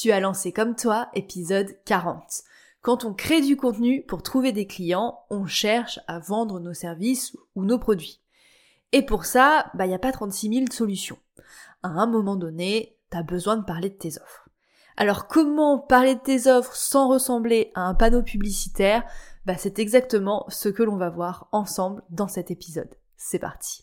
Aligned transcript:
Tu 0.00 0.12
as 0.12 0.20
lancé 0.20 0.50
comme 0.50 0.76
toi, 0.76 1.10
épisode 1.12 1.76
40. 1.84 2.24
Quand 2.80 3.04
on 3.04 3.12
crée 3.12 3.42
du 3.42 3.58
contenu 3.58 4.02
pour 4.08 4.22
trouver 4.22 4.50
des 4.50 4.66
clients, 4.66 5.20
on 5.28 5.44
cherche 5.44 6.00
à 6.06 6.18
vendre 6.18 6.58
nos 6.58 6.72
services 6.72 7.36
ou 7.54 7.66
nos 7.66 7.78
produits. 7.78 8.22
Et 8.92 9.04
pour 9.04 9.26
ça, 9.26 9.70
bah, 9.74 9.84
il 9.84 9.88
n'y 9.88 9.94
a 9.94 9.98
pas 9.98 10.10
36 10.10 10.54
000 10.54 10.66
solutions. 10.70 11.18
À 11.82 11.88
un 11.88 12.06
moment 12.06 12.36
donné, 12.36 12.96
t'as 13.10 13.22
besoin 13.22 13.58
de 13.58 13.64
parler 13.64 13.90
de 13.90 13.94
tes 13.94 14.16
offres. 14.16 14.48
Alors 14.96 15.28
comment 15.28 15.78
parler 15.78 16.14
de 16.14 16.20
tes 16.20 16.46
offres 16.46 16.74
sans 16.74 17.06
ressembler 17.06 17.70
à 17.74 17.82
un 17.82 17.94
panneau 17.94 18.22
publicitaire? 18.22 19.04
Bah 19.44 19.58
c'est 19.58 19.78
exactement 19.78 20.46
ce 20.48 20.70
que 20.70 20.82
l'on 20.82 20.96
va 20.96 21.10
voir 21.10 21.48
ensemble 21.52 22.02
dans 22.08 22.28
cet 22.28 22.50
épisode. 22.50 22.94
C'est 23.18 23.38
parti. 23.38 23.82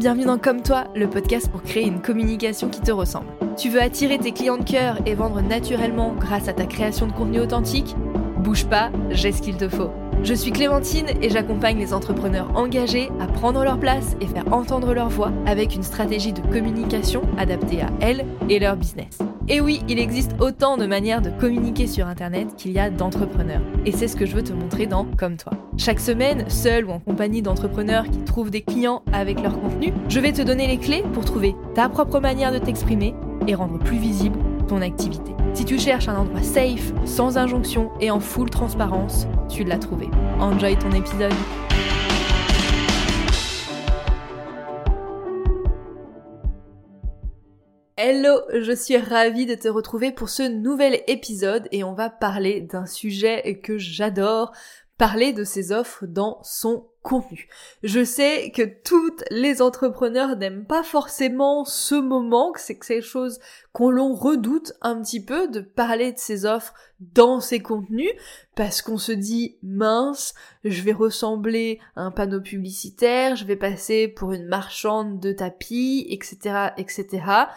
Bienvenue 0.00 0.24
dans 0.24 0.38
Comme 0.38 0.62
toi, 0.62 0.84
le 0.96 1.10
podcast 1.10 1.50
pour 1.50 1.62
créer 1.62 1.86
une 1.86 2.00
communication 2.00 2.70
qui 2.70 2.80
te 2.80 2.90
ressemble. 2.90 3.26
Tu 3.58 3.68
veux 3.68 3.82
attirer 3.82 4.18
tes 4.18 4.32
clients 4.32 4.56
de 4.56 4.64
cœur 4.64 4.96
et 5.04 5.14
vendre 5.14 5.42
naturellement 5.42 6.14
grâce 6.18 6.48
à 6.48 6.54
ta 6.54 6.64
création 6.64 7.06
de 7.06 7.12
contenu 7.12 7.38
authentique? 7.38 7.94
Bouge 8.38 8.64
pas, 8.64 8.90
j'ai 9.10 9.30
ce 9.30 9.42
qu'il 9.42 9.58
te 9.58 9.68
faut. 9.68 9.90
Je 10.22 10.32
suis 10.32 10.52
Clémentine 10.52 11.08
et 11.20 11.28
j'accompagne 11.28 11.76
les 11.76 11.92
entrepreneurs 11.92 12.50
engagés 12.56 13.10
à 13.20 13.26
prendre 13.26 13.62
leur 13.62 13.78
place 13.78 14.16
et 14.22 14.26
faire 14.26 14.50
entendre 14.54 14.94
leur 14.94 15.10
voix 15.10 15.32
avec 15.44 15.74
une 15.74 15.82
stratégie 15.82 16.32
de 16.32 16.40
communication 16.50 17.20
adaptée 17.36 17.82
à 17.82 17.90
elles 18.00 18.24
et 18.48 18.58
leur 18.58 18.76
business. 18.76 19.18
Et 19.52 19.60
oui, 19.60 19.82
il 19.88 19.98
existe 19.98 20.36
autant 20.38 20.76
de 20.76 20.86
manières 20.86 21.20
de 21.20 21.30
communiquer 21.30 21.88
sur 21.88 22.06
Internet 22.06 22.54
qu'il 22.56 22.70
y 22.70 22.78
a 22.78 22.88
d'entrepreneurs. 22.88 23.62
Et 23.84 23.90
c'est 23.90 24.06
ce 24.06 24.14
que 24.14 24.24
je 24.24 24.36
veux 24.36 24.44
te 24.44 24.52
montrer 24.52 24.86
dans 24.86 25.04
Comme 25.18 25.36
toi. 25.36 25.52
Chaque 25.76 25.98
semaine, 25.98 26.48
seul 26.48 26.84
ou 26.84 26.90
en 26.90 27.00
compagnie 27.00 27.42
d'entrepreneurs 27.42 28.04
qui 28.04 28.18
trouvent 28.18 28.52
des 28.52 28.62
clients 28.62 29.02
avec 29.12 29.42
leur 29.42 29.60
contenu, 29.60 29.92
je 30.08 30.20
vais 30.20 30.32
te 30.32 30.42
donner 30.42 30.68
les 30.68 30.78
clés 30.78 31.02
pour 31.14 31.24
trouver 31.24 31.56
ta 31.74 31.88
propre 31.88 32.20
manière 32.20 32.52
de 32.52 32.58
t'exprimer 32.58 33.12
et 33.48 33.56
rendre 33.56 33.80
plus 33.80 33.98
visible 33.98 34.38
ton 34.68 34.82
activité. 34.82 35.32
Si 35.54 35.64
tu 35.64 35.80
cherches 35.80 36.06
un 36.06 36.16
endroit 36.16 36.44
safe, 36.44 36.92
sans 37.04 37.36
injonction 37.36 37.90
et 38.00 38.12
en 38.12 38.20
full 38.20 38.50
transparence, 38.50 39.26
tu 39.48 39.64
l'as 39.64 39.78
trouvé. 39.78 40.08
Enjoy 40.38 40.76
ton 40.76 40.92
épisode. 40.92 41.32
Hello, 48.02 48.40
je 48.54 48.72
suis 48.72 48.96
ravie 48.96 49.44
de 49.44 49.54
te 49.54 49.68
retrouver 49.68 50.10
pour 50.10 50.30
ce 50.30 50.42
nouvel 50.42 51.02
épisode 51.06 51.68
et 51.70 51.84
on 51.84 51.92
va 51.92 52.08
parler 52.08 52.62
d'un 52.62 52.86
sujet 52.86 53.60
que 53.62 53.76
j'adore, 53.76 54.52
parler 54.96 55.34
de 55.34 55.44
ses 55.44 55.70
offres 55.70 56.06
dans 56.06 56.42
son 56.42 56.88
contenu. 57.02 57.46
Je 57.82 58.02
sais 58.02 58.52
que 58.52 58.62
toutes 58.62 59.22
les 59.30 59.60
entrepreneurs 59.60 60.36
n'aiment 60.36 60.64
pas 60.64 60.82
forcément 60.82 61.66
ce 61.66 61.94
moment, 61.94 62.52
que 62.52 62.60
c'est 62.62 62.78
quelque 62.78 63.02
chose 63.02 63.38
qu'on 63.74 63.90
l'on 63.90 64.14
redoute 64.14 64.72
un 64.80 65.02
petit 65.02 65.22
peu 65.22 65.46
de 65.48 65.60
parler 65.60 66.12
de 66.12 66.18
ses 66.18 66.46
offres 66.46 66.72
dans 67.00 67.40
ses 67.40 67.60
contenus, 67.60 68.12
parce 68.56 68.80
qu'on 68.80 68.96
se 68.96 69.12
dit 69.12 69.58
mince, 69.62 70.32
je 70.64 70.80
vais 70.80 70.94
ressembler 70.94 71.80
à 71.96 72.00
un 72.00 72.12
panneau 72.12 72.40
publicitaire, 72.40 73.36
je 73.36 73.44
vais 73.44 73.56
passer 73.56 74.08
pour 74.08 74.32
une 74.32 74.46
marchande 74.46 75.20
de 75.20 75.32
tapis, 75.32 76.06
etc., 76.08 76.70
etc. 76.78 77.48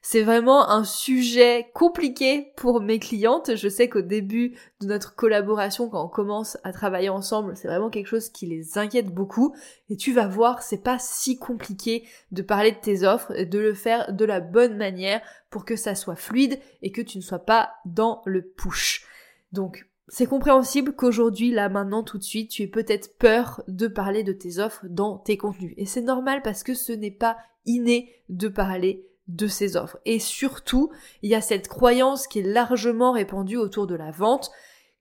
C'est 0.00 0.22
vraiment 0.22 0.70
un 0.70 0.84
sujet 0.84 1.70
compliqué 1.74 2.52
pour 2.56 2.80
mes 2.80 2.98
clientes. 2.98 3.56
Je 3.56 3.68
sais 3.68 3.88
qu'au 3.88 4.00
début 4.00 4.56
de 4.80 4.86
notre 4.86 5.16
collaboration, 5.16 5.88
quand 5.88 6.04
on 6.04 6.08
commence 6.08 6.56
à 6.62 6.72
travailler 6.72 7.08
ensemble, 7.08 7.56
c'est 7.56 7.68
vraiment 7.68 7.90
quelque 7.90 8.06
chose 8.06 8.28
qui 8.28 8.46
les 8.46 8.78
inquiète 8.78 9.12
beaucoup. 9.12 9.54
Et 9.90 9.96
tu 9.96 10.12
vas 10.12 10.28
voir, 10.28 10.62
c'est 10.62 10.82
pas 10.82 10.98
si 11.00 11.38
compliqué 11.38 12.04
de 12.30 12.42
parler 12.42 12.72
de 12.72 12.80
tes 12.80 13.02
offres 13.02 13.32
et 13.36 13.44
de 13.44 13.58
le 13.58 13.74
faire 13.74 14.12
de 14.12 14.24
la 14.24 14.40
bonne 14.40 14.76
manière 14.76 15.20
pour 15.50 15.64
que 15.64 15.76
ça 15.76 15.94
soit 15.94 16.16
fluide 16.16 16.60
et 16.82 16.92
que 16.92 17.02
tu 17.02 17.18
ne 17.18 17.22
sois 17.22 17.40
pas 17.40 17.70
dans 17.84 18.22
le 18.24 18.42
push. 18.42 19.04
Donc, 19.52 19.88
c'est 20.06 20.26
compréhensible 20.26 20.94
qu'aujourd'hui, 20.94 21.50
là, 21.50 21.68
maintenant, 21.68 22.02
tout 22.02 22.18
de 22.18 22.22
suite, 22.22 22.50
tu 22.50 22.62
aies 22.62 22.68
peut-être 22.68 23.18
peur 23.18 23.62
de 23.68 23.88
parler 23.88 24.22
de 24.22 24.32
tes 24.32 24.58
offres 24.58 24.86
dans 24.88 25.18
tes 25.18 25.36
contenus. 25.36 25.74
Et 25.76 25.86
c'est 25.86 26.00
normal 26.00 26.40
parce 26.42 26.62
que 26.62 26.72
ce 26.72 26.92
n'est 26.92 27.10
pas 27.10 27.36
inné 27.66 28.10
de 28.30 28.48
parler 28.48 29.06
de 29.28 29.46
ces 29.46 29.76
offres. 29.76 29.98
Et 30.04 30.18
surtout, 30.18 30.90
il 31.22 31.30
y 31.30 31.34
a 31.34 31.40
cette 31.40 31.68
croyance 31.68 32.26
qui 32.26 32.40
est 32.40 32.42
largement 32.42 33.12
répandue 33.12 33.56
autour 33.56 33.86
de 33.86 33.94
la 33.94 34.10
vente 34.10 34.50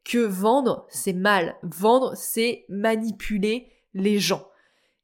que 0.04 0.20
vendre, 0.20 0.86
c'est 0.90 1.14
mal. 1.14 1.56
Vendre, 1.64 2.14
c'est 2.16 2.66
manipuler 2.70 3.72
les 3.94 4.20
gens. 4.20 4.48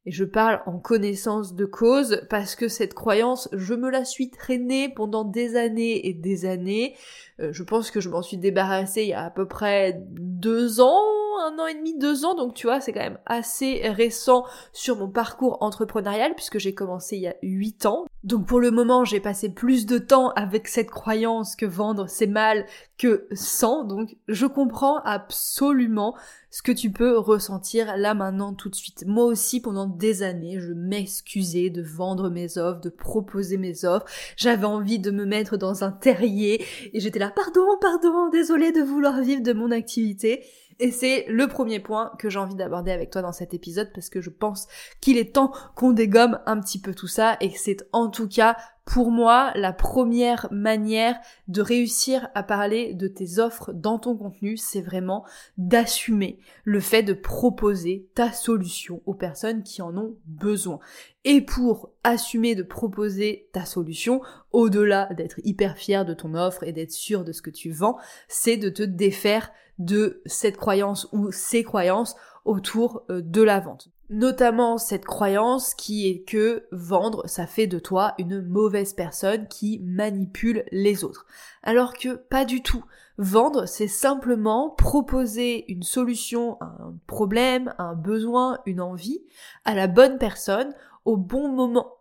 Et 0.06 0.11
je 0.11 0.25
parle 0.25 0.61
en 0.66 0.79
connaissance 0.79 1.56
de 1.56 1.66
cause 1.66 2.25
parce 2.29 2.56
que 2.56 2.67
cette 2.67 2.94
croyance, 2.94 3.47
je 3.53 3.73
me 3.73 3.89
la 3.89 4.03
suis 4.03 4.29
traînée 4.29 4.89
pendant 4.89 5.23
des 5.23 5.55
années 5.55 6.07
et 6.07 6.13
des 6.13 6.45
années. 6.45 6.95
Euh, 7.40 7.53
je 7.53 7.63
pense 7.63 7.90
que 7.90 8.01
je 8.01 8.09
m'en 8.09 8.22
suis 8.22 8.38
débarrassée 8.38 9.03
il 9.03 9.09
y 9.09 9.13
a 9.13 9.23
à 9.23 9.29
peu 9.29 9.47
près 9.47 10.03
deux 10.09 10.81
ans, 10.81 11.01
un 11.39 11.57
an 11.59 11.67
et 11.67 11.75
demi, 11.75 11.97
deux 11.97 12.25
ans, 12.25 12.35
donc 12.35 12.53
tu 12.53 12.67
vois, 12.67 12.81
c'est 12.81 12.94
quand 12.94 12.99
même 12.99 13.19
assez 13.25 13.81
récent 13.89 14.45
sur 14.71 14.97
mon 14.97 15.09
parcours 15.09 15.57
entrepreneurial 15.61 16.35
puisque 16.35 16.59
j'ai 16.59 16.73
commencé 16.73 17.17
il 17.17 17.23
y 17.23 17.27
a 17.27 17.35
huit 17.41 17.85
ans. 17.85 18.05
Donc 18.23 18.45
pour 18.47 18.59
le 18.59 18.71
moment, 18.71 19.03
j'ai 19.03 19.19
passé 19.19 19.49
plus 19.49 19.85
de 19.85 19.97
temps 19.97 20.29
avec 20.31 20.67
cette 20.67 20.89
croyance 20.89 21.55
que 21.55 21.66
vendre 21.66 22.07
c'est 22.07 22.27
mal 22.27 22.66
que 22.97 23.27
sans, 23.33 23.83
donc 23.83 24.16
je 24.27 24.45
comprends 24.45 24.99
absolument 24.99 26.16
ce 26.53 26.61
que 26.61 26.72
tu 26.72 26.91
peux 26.91 27.17
ressentir 27.17 27.97
là 27.97 28.13
maintenant 28.13 28.53
tout 28.53 28.69
de 28.69 28.75
suite. 28.75 29.05
Moi 29.07 29.25
aussi, 29.25 29.59
pendant 29.59 29.88
des 29.88 30.22
années, 30.22 30.59
je 30.59 30.72
m'excusais 30.72 31.72
de 31.72 31.81
vendre 31.81 32.29
mes 32.29 32.59
offres, 32.59 32.79
de 32.79 32.89
proposer 32.89 33.57
mes 33.57 33.85
offres. 33.85 34.05
J'avais 34.38 34.67
envie 34.67 34.99
de 34.99 35.09
me 35.09 35.25
mettre 35.25 35.57
dans 35.57 35.83
un 35.83 35.91
terrier 35.91 36.63
et 36.93 36.99
j'étais 36.99 37.17
là, 37.17 37.33
pardon, 37.35 37.66
pardon, 37.81 38.29
désolé 38.29 38.72
de 38.72 38.81
vouloir 38.81 39.19
vivre 39.22 39.41
de 39.41 39.53
mon 39.53 39.72
activité. 39.72 40.45
Et 40.83 40.91
c'est 40.91 41.23
le 41.29 41.47
premier 41.47 41.79
point 41.79 42.11
que 42.19 42.29
j'ai 42.29 42.39
envie 42.39 42.55
d'aborder 42.55 42.91
avec 42.91 43.09
toi 43.09 43.21
dans 43.21 43.31
cet 43.31 43.53
épisode 43.53 43.94
parce 43.94 44.09
que 44.09 44.19
je 44.19 44.29
pense 44.29 44.67
qu'il 44.99 45.17
est 45.17 45.33
temps 45.33 45.53
qu'on 45.77 45.94
dégomme 45.94 46.41
un 46.45 46.59
petit 46.59 46.77
peu 46.77 46.94
tout 46.94 47.07
ça 47.07 47.38
et 47.39 47.53
que 47.53 47.57
c'est 47.57 47.88
en 47.94 48.09
tout 48.09 48.27
cas 48.27 48.57
pour 48.83 49.09
moi 49.09 49.53
la 49.55 49.72
première 49.72 50.49
manière 50.51 51.17
de 51.47 51.61
réussir 51.61 52.27
à 52.35 52.43
parler 52.43 52.93
de 52.93 53.07
tes 53.07 53.39
offres 53.39 53.72
dans 53.72 53.97
ton 53.97 54.17
contenu, 54.17 54.57
c'est 54.57 54.81
vraiment 54.81 55.23
d'assumer 55.57 56.38
le 56.66 56.81
fait 56.81 57.01
de 57.01 57.13
proposer 57.13 58.09
ta 58.13 58.33
solution 58.33 59.01
aux 59.05 59.13
personnes 59.13 59.63
qui 59.63 59.81
en 59.81 59.95
ont 59.95 60.17
besoin. 60.25 60.79
Et 61.23 61.39
pour 61.39 61.91
assumer 62.03 62.55
de 62.55 62.63
proposer 62.63 63.47
ta 63.53 63.63
solution, 63.63 64.22
au-delà 64.51 65.07
d'être 65.13 65.39
hyper 65.45 65.77
fier 65.77 66.03
de 66.03 66.13
ton 66.13 66.33
offre 66.33 66.63
et 66.63 66.73
d'être 66.73 66.91
sûr 66.91 67.23
de 67.23 67.31
ce 67.31 67.41
que 67.41 67.49
tu 67.49 67.72
vends, 67.72 67.97
c'est 68.27 68.57
de 68.57 68.67
te 68.67 68.83
défaire 68.83 69.49
de 69.79 70.22
cette 70.25 70.57
croyance 70.57 71.07
ou 71.11 71.31
ces 71.31 71.63
croyances 71.63 72.16
autour 72.45 73.03
euh, 73.09 73.22
de 73.22 73.41
la 73.41 73.59
vente. 73.59 73.89
Notamment 74.09 74.78
cette 74.78 75.06
croyance 75.06 75.73
qui 75.73 76.07
est 76.07 76.23
que 76.23 76.66
vendre, 76.72 77.28
ça 77.28 77.47
fait 77.47 77.67
de 77.67 77.79
toi 77.79 78.13
une 78.19 78.41
mauvaise 78.41 78.94
personne 78.94 79.47
qui 79.47 79.79
manipule 79.79 80.66
les 80.72 81.03
autres. 81.03 81.25
Alors 81.63 81.94
que 81.94 82.16
pas 82.16 82.45
du 82.45 82.61
tout. 82.61 82.84
Vendre, 83.17 83.66
c'est 83.66 83.88
simplement 83.88 84.72
proposer 84.72 85.72
une 85.72 85.84
solution 85.84 86.57
un 86.61 86.95
problème, 87.07 87.73
un 87.78 87.94
besoin, 87.94 88.59
une 88.66 88.81
envie 88.81 89.22
à 89.66 89.73
la 89.73 89.88
bonne 89.88 90.17
personne 90.17 90.73
au 91.05 91.17
bon 91.17 91.47
moment. 91.47 91.94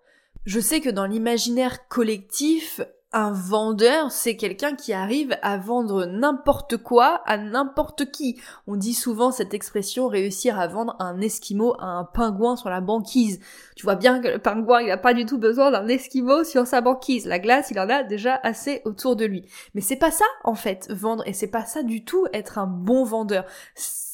Je 0.45 0.59
sais 0.59 0.81
que 0.81 0.91
dans 0.91 1.07
l'imaginaire 1.07 1.87
collectif, 1.89 2.81
un 3.13 3.31
vendeur, 3.31 4.11
c'est 4.11 4.37
quelqu'un 4.37 4.75
qui 4.75 4.93
arrive 4.93 5.37
à 5.43 5.59
vendre 5.59 6.07
n'importe 6.07 6.79
quoi 6.79 7.21
à 7.27 7.37
n'importe 7.37 8.11
qui. 8.11 8.41
On 8.67 8.77
dit 8.77 8.95
souvent 8.95 9.31
cette 9.33 9.53
expression 9.53 10.09
réussir 10.09 10.59
à 10.59 10.67
vendre 10.67 10.97
un 10.99 11.21
esquimau 11.21 11.75
à 11.79 11.87
un 11.87 12.05
pingouin 12.05 12.57
sur 12.57 12.71
la 12.71 12.81
banquise. 12.81 13.41
Tu 13.77 13.85
vois 13.85 13.97
bien 13.97 14.21
que 14.21 14.29
le 14.29 14.39
pingouin, 14.39 14.81
il 14.81 14.91
a 14.91 14.97
pas 14.97 15.13
du 15.13 15.27
tout 15.27 15.39
besoin 15.39 15.71
d'un 15.71 15.89
esquimau 15.89 16.43
sur 16.45 16.67
sa 16.67 16.81
banquise. 16.81 17.27
La 17.27 17.39
glace, 17.39 17.71
il 17.71 17.79
en 17.79 17.89
a 17.89 18.03
déjà 18.03 18.41
assez 18.43 18.81
autour 18.87 19.15
de 19.17 19.27
lui. 19.27 19.45
Mais 19.75 19.83
c'est 19.83 19.97
pas 19.97 20.11
ça, 20.11 20.25
en 20.45 20.55
fait, 20.55 20.91
vendre, 20.91 21.23
et 21.27 21.35
c'est 21.35 21.49
pas 21.49 21.67
ça 21.67 21.83
du 21.83 22.05
tout 22.05 22.27
être 22.33 22.59
un 22.59 22.67
bon 22.67 23.05
vendeur 23.05 23.45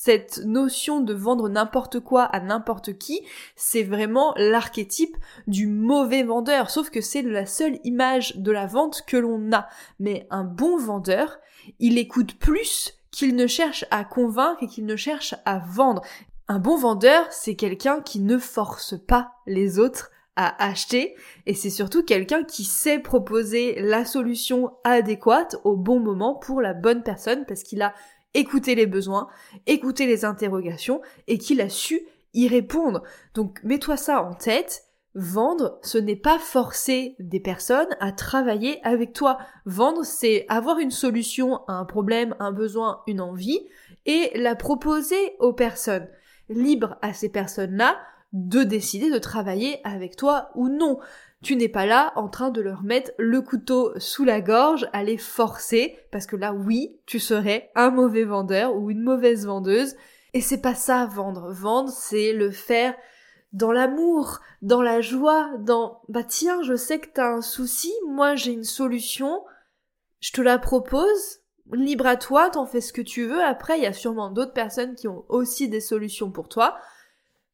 cette 0.08 0.40
notion 0.46 1.02
de 1.02 1.12
vendre 1.12 1.50
n'importe 1.50 2.00
quoi 2.00 2.22
à 2.22 2.40
n'importe 2.40 2.96
qui, 2.96 3.20
c'est 3.56 3.82
vraiment 3.82 4.32
l'archétype 4.38 5.14
du 5.46 5.66
mauvais 5.66 6.22
vendeur, 6.22 6.70
sauf 6.70 6.88
que 6.88 7.02
c'est 7.02 7.20
la 7.20 7.44
seule 7.44 7.78
image 7.84 8.36
de 8.36 8.50
la 8.50 8.64
vente 8.64 8.87
que 9.06 9.16
l'on 9.16 9.52
a. 9.52 9.68
Mais 9.98 10.26
un 10.30 10.44
bon 10.44 10.78
vendeur, 10.78 11.38
il 11.78 11.98
écoute 11.98 12.38
plus 12.38 12.94
qu'il 13.10 13.36
ne 13.36 13.46
cherche 13.46 13.84
à 13.90 14.04
convaincre 14.04 14.62
et 14.62 14.68
qu'il 14.68 14.86
ne 14.86 14.96
cherche 14.96 15.34
à 15.44 15.58
vendre. 15.58 16.02
Un 16.48 16.58
bon 16.58 16.76
vendeur, 16.76 17.26
c'est 17.30 17.56
quelqu'un 17.56 18.00
qui 18.00 18.20
ne 18.20 18.38
force 18.38 18.94
pas 19.06 19.32
les 19.46 19.78
autres 19.78 20.10
à 20.36 20.64
acheter 20.64 21.16
et 21.46 21.54
c'est 21.54 21.68
surtout 21.68 22.04
quelqu'un 22.04 22.44
qui 22.44 22.62
sait 22.64 23.00
proposer 23.00 23.80
la 23.80 24.04
solution 24.04 24.72
adéquate 24.84 25.56
au 25.64 25.76
bon 25.76 25.98
moment 25.98 26.36
pour 26.36 26.60
la 26.60 26.74
bonne 26.74 27.02
personne 27.02 27.44
parce 27.44 27.64
qu'il 27.64 27.82
a 27.82 27.92
écouter 28.34 28.76
les 28.76 28.86
besoins, 28.86 29.26
écouter 29.66 30.06
les 30.06 30.24
interrogations 30.24 31.02
et 31.26 31.38
qu'il 31.38 31.60
a 31.60 31.68
su 31.68 32.06
y 32.34 32.46
répondre. 32.46 33.02
Donc 33.34 33.58
mets-toi 33.64 33.96
ça 33.96 34.22
en 34.22 34.32
tête. 34.32 34.84
Vendre, 35.14 35.78
ce 35.82 35.98
n'est 35.98 36.16
pas 36.16 36.38
forcer 36.38 37.16
des 37.18 37.40
personnes 37.40 37.88
à 37.98 38.12
travailler 38.12 38.78
avec 38.84 39.12
toi. 39.12 39.38
Vendre, 39.64 40.04
c'est 40.04 40.44
avoir 40.48 40.78
une 40.78 40.90
solution 40.90 41.64
à 41.66 41.72
un 41.72 41.84
problème, 41.84 42.36
un 42.38 42.52
besoin, 42.52 43.02
une 43.06 43.20
envie, 43.20 43.60
et 44.06 44.30
la 44.36 44.54
proposer 44.54 45.34
aux 45.38 45.52
personnes. 45.52 46.08
Libre 46.48 46.98
à 47.02 47.12
ces 47.12 47.28
personnes-là 47.28 47.98
de 48.32 48.62
décider 48.62 49.10
de 49.10 49.18
travailler 49.18 49.80
avec 49.84 50.16
toi 50.16 50.50
ou 50.54 50.68
non. 50.68 50.98
Tu 51.42 51.56
n'es 51.56 51.68
pas 51.68 51.86
là 51.86 52.12
en 52.16 52.28
train 52.28 52.50
de 52.50 52.60
leur 52.60 52.82
mettre 52.82 53.12
le 53.16 53.40
couteau 53.40 53.92
sous 53.98 54.24
la 54.24 54.40
gorge, 54.40 54.88
à 54.92 55.04
les 55.04 55.18
forcer, 55.18 55.96
parce 56.10 56.26
que 56.26 56.36
là, 56.36 56.52
oui, 56.52 56.98
tu 57.06 57.18
serais 57.18 57.70
un 57.74 57.90
mauvais 57.90 58.24
vendeur 58.24 58.76
ou 58.76 58.90
une 58.90 59.02
mauvaise 59.02 59.46
vendeuse. 59.46 59.94
Et 60.34 60.40
c'est 60.40 60.60
pas 60.60 60.74
ça 60.74 61.06
vendre. 61.06 61.50
Vendre, 61.52 61.90
c'est 61.90 62.32
le 62.32 62.50
faire 62.50 62.94
dans 63.52 63.72
l'amour, 63.72 64.40
dans 64.62 64.82
la 64.82 65.00
joie, 65.00 65.50
dans 65.58 66.02
bah 66.08 66.24
tiens, 66.24 66.62
je 66.62 66.76
sais 66.76 66.98
que 66.98 67.08
t'as 67.08 67.32
un 67.32 67.40
souci, 67.40 67.92
moi 68.06 68.34
j'ai 68.36 68.52
une 68.52 68.64
solution, 68.64 69.42
je 70.20 70.32
te 70.32 70.40
la 70.40 70.58
propose, 70.58 71.40
libre 71.72 72.06
à 72.06 72.16
toi, 72.16 72.50
t'en 72.50 72.66
fais 72.66 72.80
ce 72.80 72.92
que 72.92 73.02
tu 73.02 73.26
veux. 73.26 73.42
Après, 73.42 73.78
il 73.78 73.82
y 73.82 73.86
a 73.86 73.92
sûrement 73.92 74.30
d'autres 74.30 74.52
personnes 74.52 74.94
qui 74.94 75.08
ont 75.08 75.24
aussi 75.28 75.68
des 75.68 75.80
solutions 75.80 76.30
pour 76.30 76.48
toi. 76.48 76.76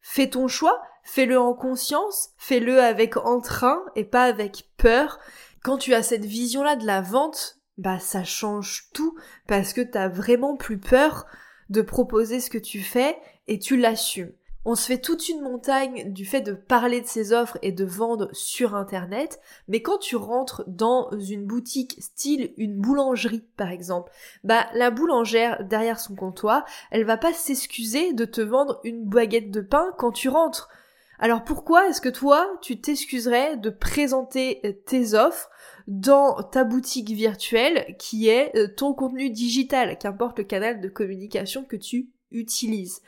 Fais 0.00 0.29
ton 0.29 0.49
choix, 0.49 0.82
fais-le 1.02 1.38
en 1.38 1.55
conscience, 1.55 2.31
fais-le 2.37 2.81
avec 2.81 3.17
entrain 3.17 3.82
et 3.96 4.05
pas 4.05 4.25
avec 4.25 4.70
peur. 4.76 5.19
Quand 5.62 5.79
tu 5.79 5.94
as 5.94 6.02
cette 6.02 6.25
vision-là 6.25 6.76
de 6.76 6.87
la 6.87 7.00
vente, 7.00 7.58
bah 7.79 7.99
ça 7.99 8.23
change 8.23 8.91
tout 8.93 9.17
parce 9.46 9.73
que 9.73 9.81
t'as 9.81 10.08
vraiment 10.08 10.56
plus 10.56 10.79
peur 10.79 11.26
de 11.70 11.82
proposer 11.82 12.41
ce 12.41 12.50
que 12.50 12.58
tu 12.58 12.82
fais 12.82 13.19
et 13.49 13.58
tu 13.58 13.76
l'assumes. 13.76 14.32
On 14.67 14.75
se 14.75 14.87
fait 14.87 14.99
toute 14.99 15.29
une 15.29 15.43
montagne 15.43 16.11
du 16.11 16.25
fait 16.25 16.41
de 16.41 16.55
parler 16.55 17.03
de 17.03 17.07
ses 17.07 17.35
offres 17.35 17.59
et 17.61 17.71
de 17.71 17.85
vendre 17.85 18.31
sur 18.33 18.75
internet, 18.75 19.39
mais 19.69 19.83
quand 19.83 19.99
tu 19.99 20.17
rentres 20.17 20.65
dans 20.67 21.11
une 21.19 21.45
boutique 21.45 21.97
style 22.01 22.55
une 22.57 22.81
boulangerie 22.81 23.45
par 23.59 23.71
exemple, 23.71 24.11
bah 24.43 24.67
la 24.73 24.91
boulangère 24.91 25.65
derrière 25.65 26.01
son 26.01 26.15
comptoir, 26.15 26.65
elle 26.91 27.05
va 27.05 27.19
pas 27.19 27.35
s'excuser 27.35 28.15
de 28.15 28.25
te 28.25 28.41
vendre 28.41 28.81
une 28.85 29.05
baguette 29.05 29.51
de 29.51 29.61
pain 29.61 29.93
quand 29.99 30.13
tu 30.13 30.31
rentres. 30.31 30.71
Alors 31.19 31.45
pourquoi 31.45 31.89
est-ce 31.89 32.01
que 32.01 32.09
toi, 32.09 32.47
tu 32.63 32.81
t'excuserais 32.81 33.59
de 33.59 33.71
présenter 33.71 34.61
euh, 34.65 34.73
tes 34.73 35.15
offres 35.15 35.51
dans 35.87 36.43
ta 36.43 36.65
boutique 36.65 37.11
virtuelle 37.11 37.97
qui 37.99 38.29
est 38.29 38.57
euh, 38.57 38.67
ton 38.75 38.95
contenu 38.95 39.31
digital, 39.31 39.99
qu'importe 39.99 40.39
le 40.39 40.45
canal 40.45 40.81
de 40.81 40.89
communication 40.89 41.65
que 41.65 41.77
tu 41.77 42.09
utilises? 42.33 43.01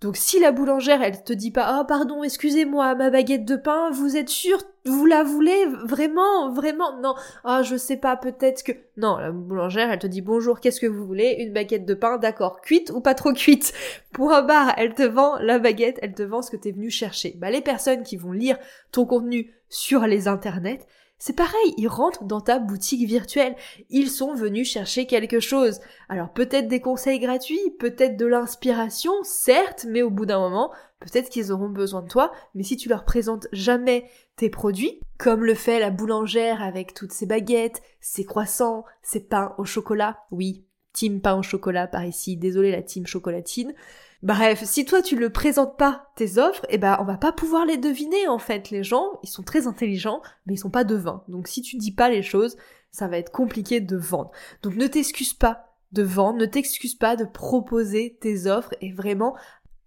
Donc 0.00 0.16
si 0.16 0.38
la 0.38 0.52
boulangère, 0.52 1.02
elle 1.02 1.24
te 1.24 1.32
dit 1.32 1.50
pas, 1.50 1.80
oh 1.80 1.84
pardon, 1.84 2.22
excusez-moi, 2.22 2.94
ma 2.94 3.10
baguette 3.10 3.44
de 3.44 3.56
pain, 3.56 3.90
vous 3.90 4.16
êtes 4.16 4.28
sûr, 4.28 4.58
vous 4.84 5.06
la 5.06 5.24
voulez 5.24 5.66
vraiment, 5.84 6.52
vraiment, 6.52 6.96
non, 7.00 7.14
ah 7.42 7.62
je 7.62 7.76
sais 7.76 7.96
pas, 7.96 8.16
peut-être 8.16 8.62
que, 8.62 8.72
non, 8.96 9.16
la 9.16 9.32
boulangère, 9.32 9.90
elle 9.90 9.98
te 9.98 10.06
dit 10.06 10.22
bonjour, 10.22 10.60
qu'est-ce 10.60 10.80
que 10.80 10.86
vous 10.86 11.04
voulez, 11.04 11.36
une 11.40 11.52
baguette 11.52 11.84
de 11.84 11.94
pain, 11.94 12.16
d'accord, 12.18 12.60
cuite 12.60 12.90
ou 12.94 13.00
pas 13.00 13.14
trop 13.14 13.32
cuite, 13.32 13.72
pour 14.12 14.32
un 14.32 14.42
bar, 14.42 14.72
elle 14.76 14.94
te 14.94 15.02
vend 15.02 15.36
la 15.40 15.58
baguette, 15.58 15.98
elle 16.00 16.14
te 16.14 16.22
vend 16.22 16.42
ce 16.42 16.50
que 16.52 16.56
t'es 16.56 16.72
venu 16.72 16.90
chercher. 16.90 17.34
Bah 17.36 17.50
les 17.50 17.60
personnes 17.60 18.04
qui 18.04 18.16
vont 18.16 18.32
lire 18.32 18.56
ton 18.92 19.04
contenu 19.04 19.52
sur 19.68 20.06
les 20.06 20.28
internets, 20.28 20.86
c'est 21.18 21.34
pareil, 21.34 21.74
ils 21.76 21.88
rentrent 21.88 22.24
dans 22.24 22.40
ta 22.40 22.60
boutique 22.60 23.06
virtuelle. 23.06 23.56
Ils 23.90 24.10
sont 24.10 24.34
venus 24.34 24.70
chercher 24.70 25.06
quelque 25.06 25.40
chose. 25.40 25.80
Alors 26.08 26.32
peut-être 26.32 26.68
des 26.68 26.80
conseils 26.80 27.18
gratuits, 27.18 27.74
peut-être 27.80 28.16
de 28.16 28.26
l'inspiration, 28.26 29.12
certes, 29.24 29.84
mais 29.88 30.02
au 30.02 30.10
bout 30.10 30.26
d'un 30.26 30.38
moment, 30.38 30.70
peut-être 31.00 31.28
qu'ils 31.28 31.50
auront 31.50 31.68
besoin 31.68 32.02
de 32.02 32.08
toi, 32.08 32.32
mais 32.54 32.62
si 32.62 32.76
tu 32.76 32.88
leur 32.88 33.04
présentes 33.04 33.48
jamais 33.52 34.08
tes 34.36 34.48
produits, 34.48 35.00
comme 35.18 35.44
le 35.44 35.54
fait 35.54 35.80
la 35.80 35.90
boulangère 35.90 36.62
avec 36.62 36.94
toutes 36.94 37.12
ses 37.12 37.26
baguettes, 37.26 37.82
ses 38.00 38.24
croissants, 38.24 38.84
ses 39.02 39.20
pains 39.20 39.54
au 39.58 39.64
chocolat, 39.64 40.18
oui, 40.30 40.64
team 40.92 41.20
pain 41.20 41.36
au 41.36 41.42
chocolat 41.42 41.88
par 41.88 42.04
ici, 42.04 42.36
désolé 42.36 42.70
la 42.70 42.82
team 42.82 43.06
chocolatine, 43.06 43.74
Bref, 44.22 44.64
si 44.64 44.84
toi 44.84 45.00
tu 45.00 45.16
ne 45.16 45.28
présentes 45.28 45.78
pas 45.78 46.10
tes 46.16 46.38
offres, 46.38 46.66
eh 46.70 46.78
ben 46.78 46.96
on 47.00 47.04
va 47.04 47.16
pas 47.16 47.30
pouvoir 47.30 47.64
les 47.64 47.76
deviner 47.76 48.26
en 48.26 48.40
fait. 48.40 48.70
Les 48.70 48.82
gens, 48.82 49.20
ils 49.22 49.28
sont 49.28 49.44
très 49.44 49.68
intelligents, 49.68 50.22
mais 50.44 50.54
ils 50.54 50.58
sont 50.58 50.70
pas 50.70 50.82
devins. 50.82 51.22
Donc 51.28 51.46
si 51.46 51.62
tu 51.62 51.76
dis 51.76 51.92
pas 51.92 52.08
les 52.08 52.22
choses, 52.22 52.56
ça 52.90 53.06
va 53.06 53.18
être 53.18 53.30
compliqué 53.30 53.80
de 53.80 53.96
vendre. 53.96 54.32
Donc 54.62 54.74
ne 54.74 54.88
t'excuse 54.88 55.34
pas 55.34 55.68
de 55.92 56.02
vendre, 56.02 56.38
ne 56.38 56.46
t'excuse 56.46 56.96
pas 56.96 57.14
de 57.14 57.24
proposer 57.24 58.18
tes 58.20 58.48
offres 58.48 58.74
et 58.80 58.92
vraiment 58.92 59.36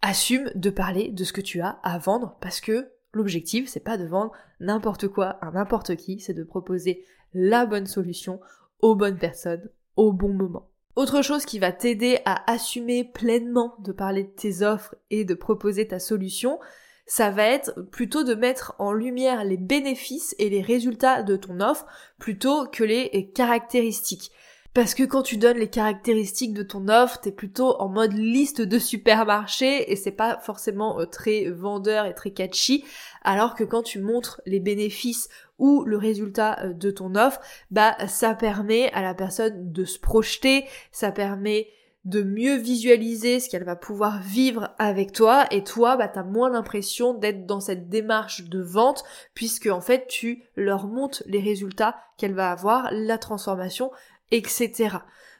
assume 0.02 0.50
de 0.56 0.70
parler 0.70 1.10
de 1.10 1.26
ce 1.26 1.34
que 1.34 1.42
tu 1.42 1.60
as 1.60 1.80
à 1.84 1.98
vendre 1.98 2.38
parce 2.40 2.62
que 2.62 2.90
l'objectif 3.14 3.68
c'est 3.68 3.82
pas 3.82 3.98
de 3.98 4.06
vendre 4.06 4.32
n'importe 4.62 5.10
quoi 5.10 5.38
à 5.42 5.52
n'importe 5.52 5.98
qui, 5.98 6.22
c'est 6.22 6.34
de 6.34 6.44
proposer 6.44 7.06
la 7.34 7.66
bonne 7.66 7.86
solution 7.86 8.40
aux 8.80 8.96
bonnes 8.96 9.20
personnes 9.20 9.70
au 9.98 10.14
bon 10.14 10.34
moment. 10.34 10.71
Autre 10.96 11.22
chose 11.22 11.46
qui 11.46 11.58
va 11.58 11.72
t'aider 11.72 12.20
à 12.26 12.52
assumer 12.52 13.04
pleinement 13.04 13.76
de 13.80 13.92
parler 13.92 14.24
de 14.24 14.30
tes 14.30 14.62
offres 14.62 14.96
et 15.10 15.24
de 15.24 15.34
proposer 15.34 15.88
ta 15.88 16.00
solution, 16.00 16.60
ça 17.06 17.30
va 17.30 17.44
être 17.44 17.82
plutôt 17.92 18.24
de 18.24 18.36
mettre 18.36 18.76
en 18.78 18.92
lumière 18.92 19.44
les 19.44 19.58
bénéfices 19.58 20.36
et 20.38 20.50
les 20.50 20.62
résultats 20.62 21.24
de 21.24 21.36
ton 21.36 21.60
offre 21.62 21.86
plutôt 22.20 22.68
que 22.68 22.84
les 22.84 23.32
caractéristiques. 23.34 24.32
Parce 24.74 24.96
que 24.96 25.04
quand 25.04 25.22
tu 25.22 25.36
donnes 25.36 25.58
les 25.58 25.70
caractéristiques 25.70 26.54
de 26.54 26.64
ton 26.64 26.88
offre, 26.88 27.20
t'es 27.20 27.34
plutôt 27.34 27.76
en 27.82 27.90
mode 27.90 28.14
liste 28.14 28.62
de 28.62 28.80
supermarché 28.80 29.92
et 29.92 29.98
c'est 29.98 30.12
pas 30.12 30.40
forcément 30.40 31.00
euh, 31.00 31.06
très 31.06 31.50
vendeur 31.50 32.06
et 32.06 32.14
très 32.14 32.32
catchy. 32.32 32.86
Alors 33.22 33.56
que 33.56 33.66
quand 33.66 33.84
tu 33.84 34.00
montres 34.00 34.40
les 34.46 34.62
bénéfices 34.62 35.28
ou 35.60 35.84
le 35.84 35.98
résultat 35.98 36.58
euh, 36.64 36.74
de 36.74 36.90
ton 36.90 37.16
offre, 37.16 37.42
bah 37.70 37.98
ça 38.08 38.34
permet 38.34 38.90
à 38.94 39.02
la 39.02 39.14
personne 39.14 39.74
de 39.74 39.84
se 39.84 40.00
projeter, 40.00 40.64
ça 40.94 41.12
permet 41.12 41.68
de 42.06 42.24
mieux 42.24 42.56
visualiser 42.56 43.40
ce 43.40 43.48
qu'elle 43.48 43.64
va 43.64 43.76
pouvoir 43.76 44.22
vivre 44.22 44.74
avec 44.80 45.12
toi 45.12 45.46
et 45.52 45.64
toi 45.64 45.98
bah 45.98 46.08
t'as 46.08 46.24
moins 46.24 46.50
l'impression 46.50 47.14
d'être 47.14 47.46
dans 47.46 47.60
cette 47.60 47.90
démarche 47.90 48.46
de 48.46 48.60
vente 48.60 49.04
puisque 49.36 49.68
en 49.68 49.82
fait 49.82 50.08
tu 50.08 50.44
leur 50.56 50.88
montres 50.88 51.22
les 51.28 51.42
résultats 51.42 51.96
qu'elle 52.18 52.34
va 52.34 52.52
avoir, 52.52 52.90
la 52.92 53.20
transformation 53.20 53.92
etc. 54.32 54.98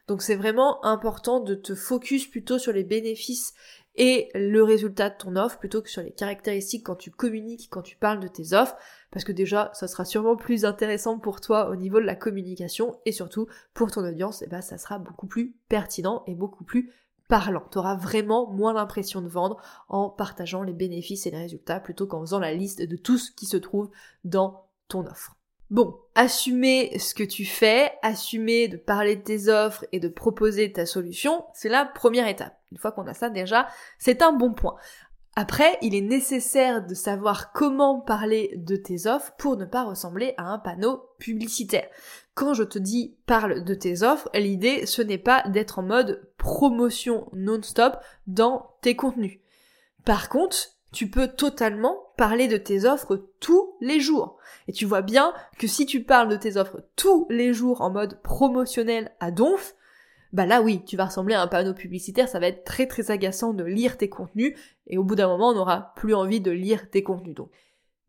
Donc 0.08 0.22
c'est 0.22 0.36
vraiment 0.36 0.84
important 0.84 1.40
de 1.40 1.56
te 1.56 1.76
focus 1.76 2.28
plutôt 2.28 2.60
sur 2.60 2.74
les 2.74 2.84
bénéfices 2.84 3.54
et 3.96 4.30
le 4.34 4.64
résultat 4.64 5.10
de 5.10 5.18
ton 5.18 5.36
offre 5.36 5.60
plutôt 5.60 5.82
que 5.82 5.90
sur 5.90 6.02
les 6.02 6.12
caractéristiques 6.12 6.86
quand 6.86 6.96
tu 6.96 7.12
communiques, 7.12 7.68
quand 7.70 7.82
tu 7.82 7.98
parles 7.98 8.20
de 8.20 8.28
tes 8.28 8.54
offres, 8.54 8.76
parce 9.12 9.26
que 9.26 9.32
déjà 9.32 9.70
ça 9.74 9.88
sera 9.88 10.06
sûrement 10.06 10.36
plus 10.36 10.66
intéressant 10.66 11.20
pour 11.20 11.42
toi 11.42 11.70
au 11.70 11.76
niveau 11.76 12.00
de 12.00 12.06
la 12.06 12.16
communication 12.16 13.00
et 13.06 13.12
surtout 13.12 13.48
pour 13.74 13.92
ton 13.92 14.06
audience, 14.06 14.42
et 14.42 14.46
eh 14.46 14.50
ben 14.50 14.62
ça 14.62 14.78
sera 14.78 14.98
beaucoup 14.98 15.28
plus 15.28 15.56
pertinent 15.68 16.24
et 16.28 16.36
beaucoup 16.36 16.64
plus 16.64 16.92
parlant. 17.28 17.64
Tu 17.72 17.78
auras 17.78 17.96
vraiment 17.96 18.50
moins 18.52 18.74
l'impression 18.74 19.22
de 19.22 19.30
vendre 19.30 19.62
en 19.88 20.10
partageant 20.10 20.64
les 20.64 20.74
bénéfices 20.74 21.26
et 21.26 21.32
les 21.32 21.38
résultats 21.38 21.80
plutôt 21.80 22.08
qu'en 22.08 22.22
faisant 22.22 22.40
la 22.40 22.54
liste 22.54 22.82
de 22.82 22.98
tout 22.98 23.18
ce 23.18 23.32
qui 23.32 23.46
se 23.46 23.58
trouve 23.58 23.90
dans 24.24 24.66
ton 24.88 25.06
offre. 25.06 25.38
Bon, 25.72 25.98
assumer 26.16 27.00
ce 27.00 27.14
que 27.14 27.24
tu 27.24 27.46
fais, 27.46 27.94
assumer 28.02 28.68
de 28.68 28.76
parler 28.76 29.16
de 29.16 29.22
tes 29.22 29.48
offres 29.48 29.86
et 29.94 30.02
de 30.02 30.10
proposer 30.10 30.74
ta 30.74 30.86
solution, 30.86 31.46
c'est 31.54 31.70
la 31.70 31.86
première 31.86 32.28
étape. 32.28 32.60
Une 32.74 32.78
fois 32.78 32.92
qu'on 32.92 33.08
a 33.08 33.14
ça 33.14 33.30
déjà, 33.30 33.70
c'est 33.98 34.22
un 34.22 34.34
bon 34.34 34.54
point. 34.54 34.76
Après, 35.38 35.78
il 35.82 35.96
est 35.96 36.02
nécessaire 36.02 36.86
de 36.86 36.94
savoir 36.94 37.54
comment 37.54 38.02
parler 38.02 38.52
de 38.58 38.76
tes 38.76 39.08
offres 39.08 39.32
pour 39.38 39.56
ne 39.56 39.64
pas 39.64 39.86
ressembler 39.86 40.34
à 40.36 40.44
un 40.44 40.60
panneau 40.60 41.06
publicitaire. 41.20 41.88
Quand 42.34 42.54
je 42.54 42.64
te 42.64 42.78
dis 42.78 43.16
parle 43.26 43.64
de 43.64 43.74
tes 43.74 44.04
offres, 44.04 44.30
l'idée 44.34 44.86
ce 44.86 45.02
n'est 45.02 45.18
pas 45.18 45.42
d'être 45.48 45.80
en 45.80 45.84
mode 45.84 46.28
promotion 46.38 47.30
non-stop 47.32 47.96
dans 48.28 48.76
tes 48.82 48.98
contenus. 48.98 49.40
Par 50.04 50.28
contre, 50.28 50.58
tu 50.94 51.10
peux 51.10 51.28
totalement 51.28 51.98
parler 52.18 52.48
de 52.48 52.58
tes 52.58 52.86
offres 52.86 53.30
tous 53.40 53.76
les 53.80 54.00
jours. 54.00 54.38
Et 54.68 54.74
tu 54.74 54.86
vois 54.86 55.02
bien 55.02 55.34
que 55.58 55.68
si 55.68 55.86
tu 55.86 56.04
parles 56.04 56.30
de 56.30 56.36
tes 56.36 56.58
offres 56.58 56.84
tous 56.96 57.26
les 57.30 57.54
jours 57.54 57.82
en 57.82 57.92
mode 57.92 58.22
promotionnel 58.22 59.12
à 59.20 59.32
donf, 59.32 59.76
bah 60.34 60.46
là 60.46 60.62
oui, 60.62 60.84
tu 60.86 60.98
vas 60.98 61.06
ressembler 61.06 61.36
à 61.36 61.42
un 61.42 61.48
panneau 61.48 61.74
publicitaire, 61.74 62.28
ça 62.28 62.40
va 62.40 62.48
être 62.48 62.64
très 62.64 62.88
très 62.88 63.12
agaçant 63.12 63.54
de 63.54 63.64
lire 63.64 63.98
tes 63.98 64.10
contenus, 64.10 64.58
et 64.88 64.98
au 64.98 65.04
bout 65.04 65.16
d'un 65.16 65.28
moment 65.28 65.50
on 65.50 65.56
n'aura 65.56 65.94
plus 65.96 66.14
envie 66.14 66.42
de 66.42 66.52
lire 66.52 66.90
tes 66.90 67.04
contenus. 67.04 67.36
Donc 67.36 67.52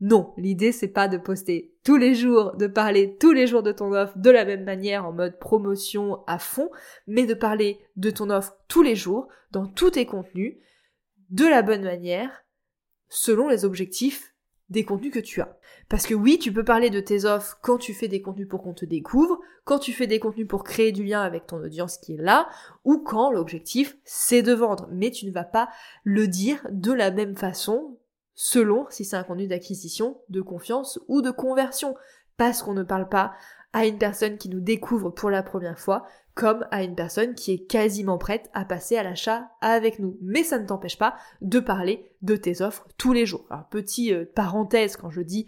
non, 0.00 0.32
l'idée 0.36 0.72
c'est 0.72 0.88
pas 0.88 1.08
de 1.08 1.16
poster 1.16 1.74
tous 1.84 1.96
les 1.96 2.14
jours, 2.14 2.56
de 2.56 2.66
parler 2.66 3.16
tous 3.18 3.32
les 3.32 3.46
jours 3.46 3.62
de 3.62 3.72
ton 3.72 3.92
offre 3.92 4.18
de 4.18 4.30
la 4.30 4.44
même 4.44 4.64
manière 4.64 5.04
en 5.04 5.12
mode 5.12 5.38
promotion 5.38 6.22
à 6.26 6.38
fond, 6.38 6.70
mais 7.06 7.26
de 7.26 7.34
parler 7.34 7.80
de 7.96 8.10
ton 8.10 8.30
offre 8.30 8.56
tous 8.68 8.82
les 8.82 8.96
jours, 8.96 9.28
dans 9.50 9.66
tous 9.66 9.90
tes 9.90 10.06
contenus, 10.06 10.56
de 11.30 11.46
la 11.46 11.62
bonne 11.62 11.82
manière, 11.82 12.44
selon 13.12 13.48
les 13.48 13.66
objectifs 13.66 14.34
des 14.70 14.84
contenus 14.84 15.12
que 15.12 15.18
tu 15.18 15.42
as. 15.42 15.58
Parce 15.90 16.06
que 16.06 16.14
oui, 16.14 16.38
tu 16.38 16.50
peux 16.50 16.64
parler 16.64 16.88
de 16.88 16.98
tes 16.98 17.26
offres 17.26 17.58
quand 17.60 17.76
tu 17.76 17.92
fais 17.92 18.08
des 18.08 18.22
contenus 18.22 18.48
pour 18.48 18.62
qu'on 18.62 18.72
te 18.72 18.86
découvre, 18.86 19.38
quand 19.64 19.78
tu 19.78 19.92
fais 19.92 20.06
des 20.06 20.18
contenus 20.18 20.48
pour 20.48 20.64
créer 20.64 20.92
du 20.92 21.04
lien 21.04 21.20
avec 21.20 21.46
ton 21.46 21.62
audience 21.62 21.98
qui 21.98 22.14
est 22.14 22.22
là, 22.22 22.48
ou 22.84 22.98
quand 22.98 23.30
l'objectif 23.30 23.98
c'est 24.04 24.40
de 24.40 24.54
vendre. 24.54 24.88
Mais 24.90 25.10
tu 25.10 25.26
ne 25.26 25.30
vas 25.30 25.44
pas 25.44 25.68
le 26.04 26.26
dire 26.26 26.66
de 26.70 26.92
la 26.92 27.10
même 27.10 27.36
façon 27.36 27.98
selon 28.34 28.86
si 28.88 29.04
c'est 29.04 29.16
un 29.16 29.24
contenu 29.24 29.46
d'acquisition, 29.46 30.22
de 30.30 30.40
confiance 30.40 30.98
ou 31.06 31.20
de 31.20 31.30
conversion. 31.30 31.94
Parce 32.38 32.62
qu'on 32.62 32.74
ne 32.74 32.82
parle 32.82 33.10
pas 33.10 33.34
à 33.74 33.86
une 33.86 33.98
personne 33.98 34.38
qui 34.38 34.48
nous 34.48 34.60
découvre 34.60 35.10
pour 35.10 35.28
la 35.28 35.42
première 35.42 35.78
fois, 35.78 36.06
comme 36.34 36.66
à 36.70 36.82
une 36.82 36.94
personne 36.94 37.34
qui 37.34 37.52
est 37.52 37.66
quasiment 37.66 38.18
prête 38.18 38.50
à 38.54 38.64
passer 38.64 38.96
à 38.96 39.02
l'achat 39.02 39.50
avec 39.60 39.98
nous. 39.98 40.16
Mais 40.22 40.42
ça 40.42 40.58
ne 40.58 40.66
t'empêche 40.66 40.98
pas 40.98 41.16
de 41.40 41.60
parler 41.60 42.10
de 42.22 42.36
tes 42.36 42.62
offres 42.62 42.86
tous 42.96 43.12
les 43.12 43.26
jours. 43.26 43.46
Alors, 43.50 43.68
petit 43.68 44.14
euh, 44.14 44.24
parenthèse, 44.34 44.96
quand 44.96 45.10
je 45.10 45.20
dis 45.20 45.46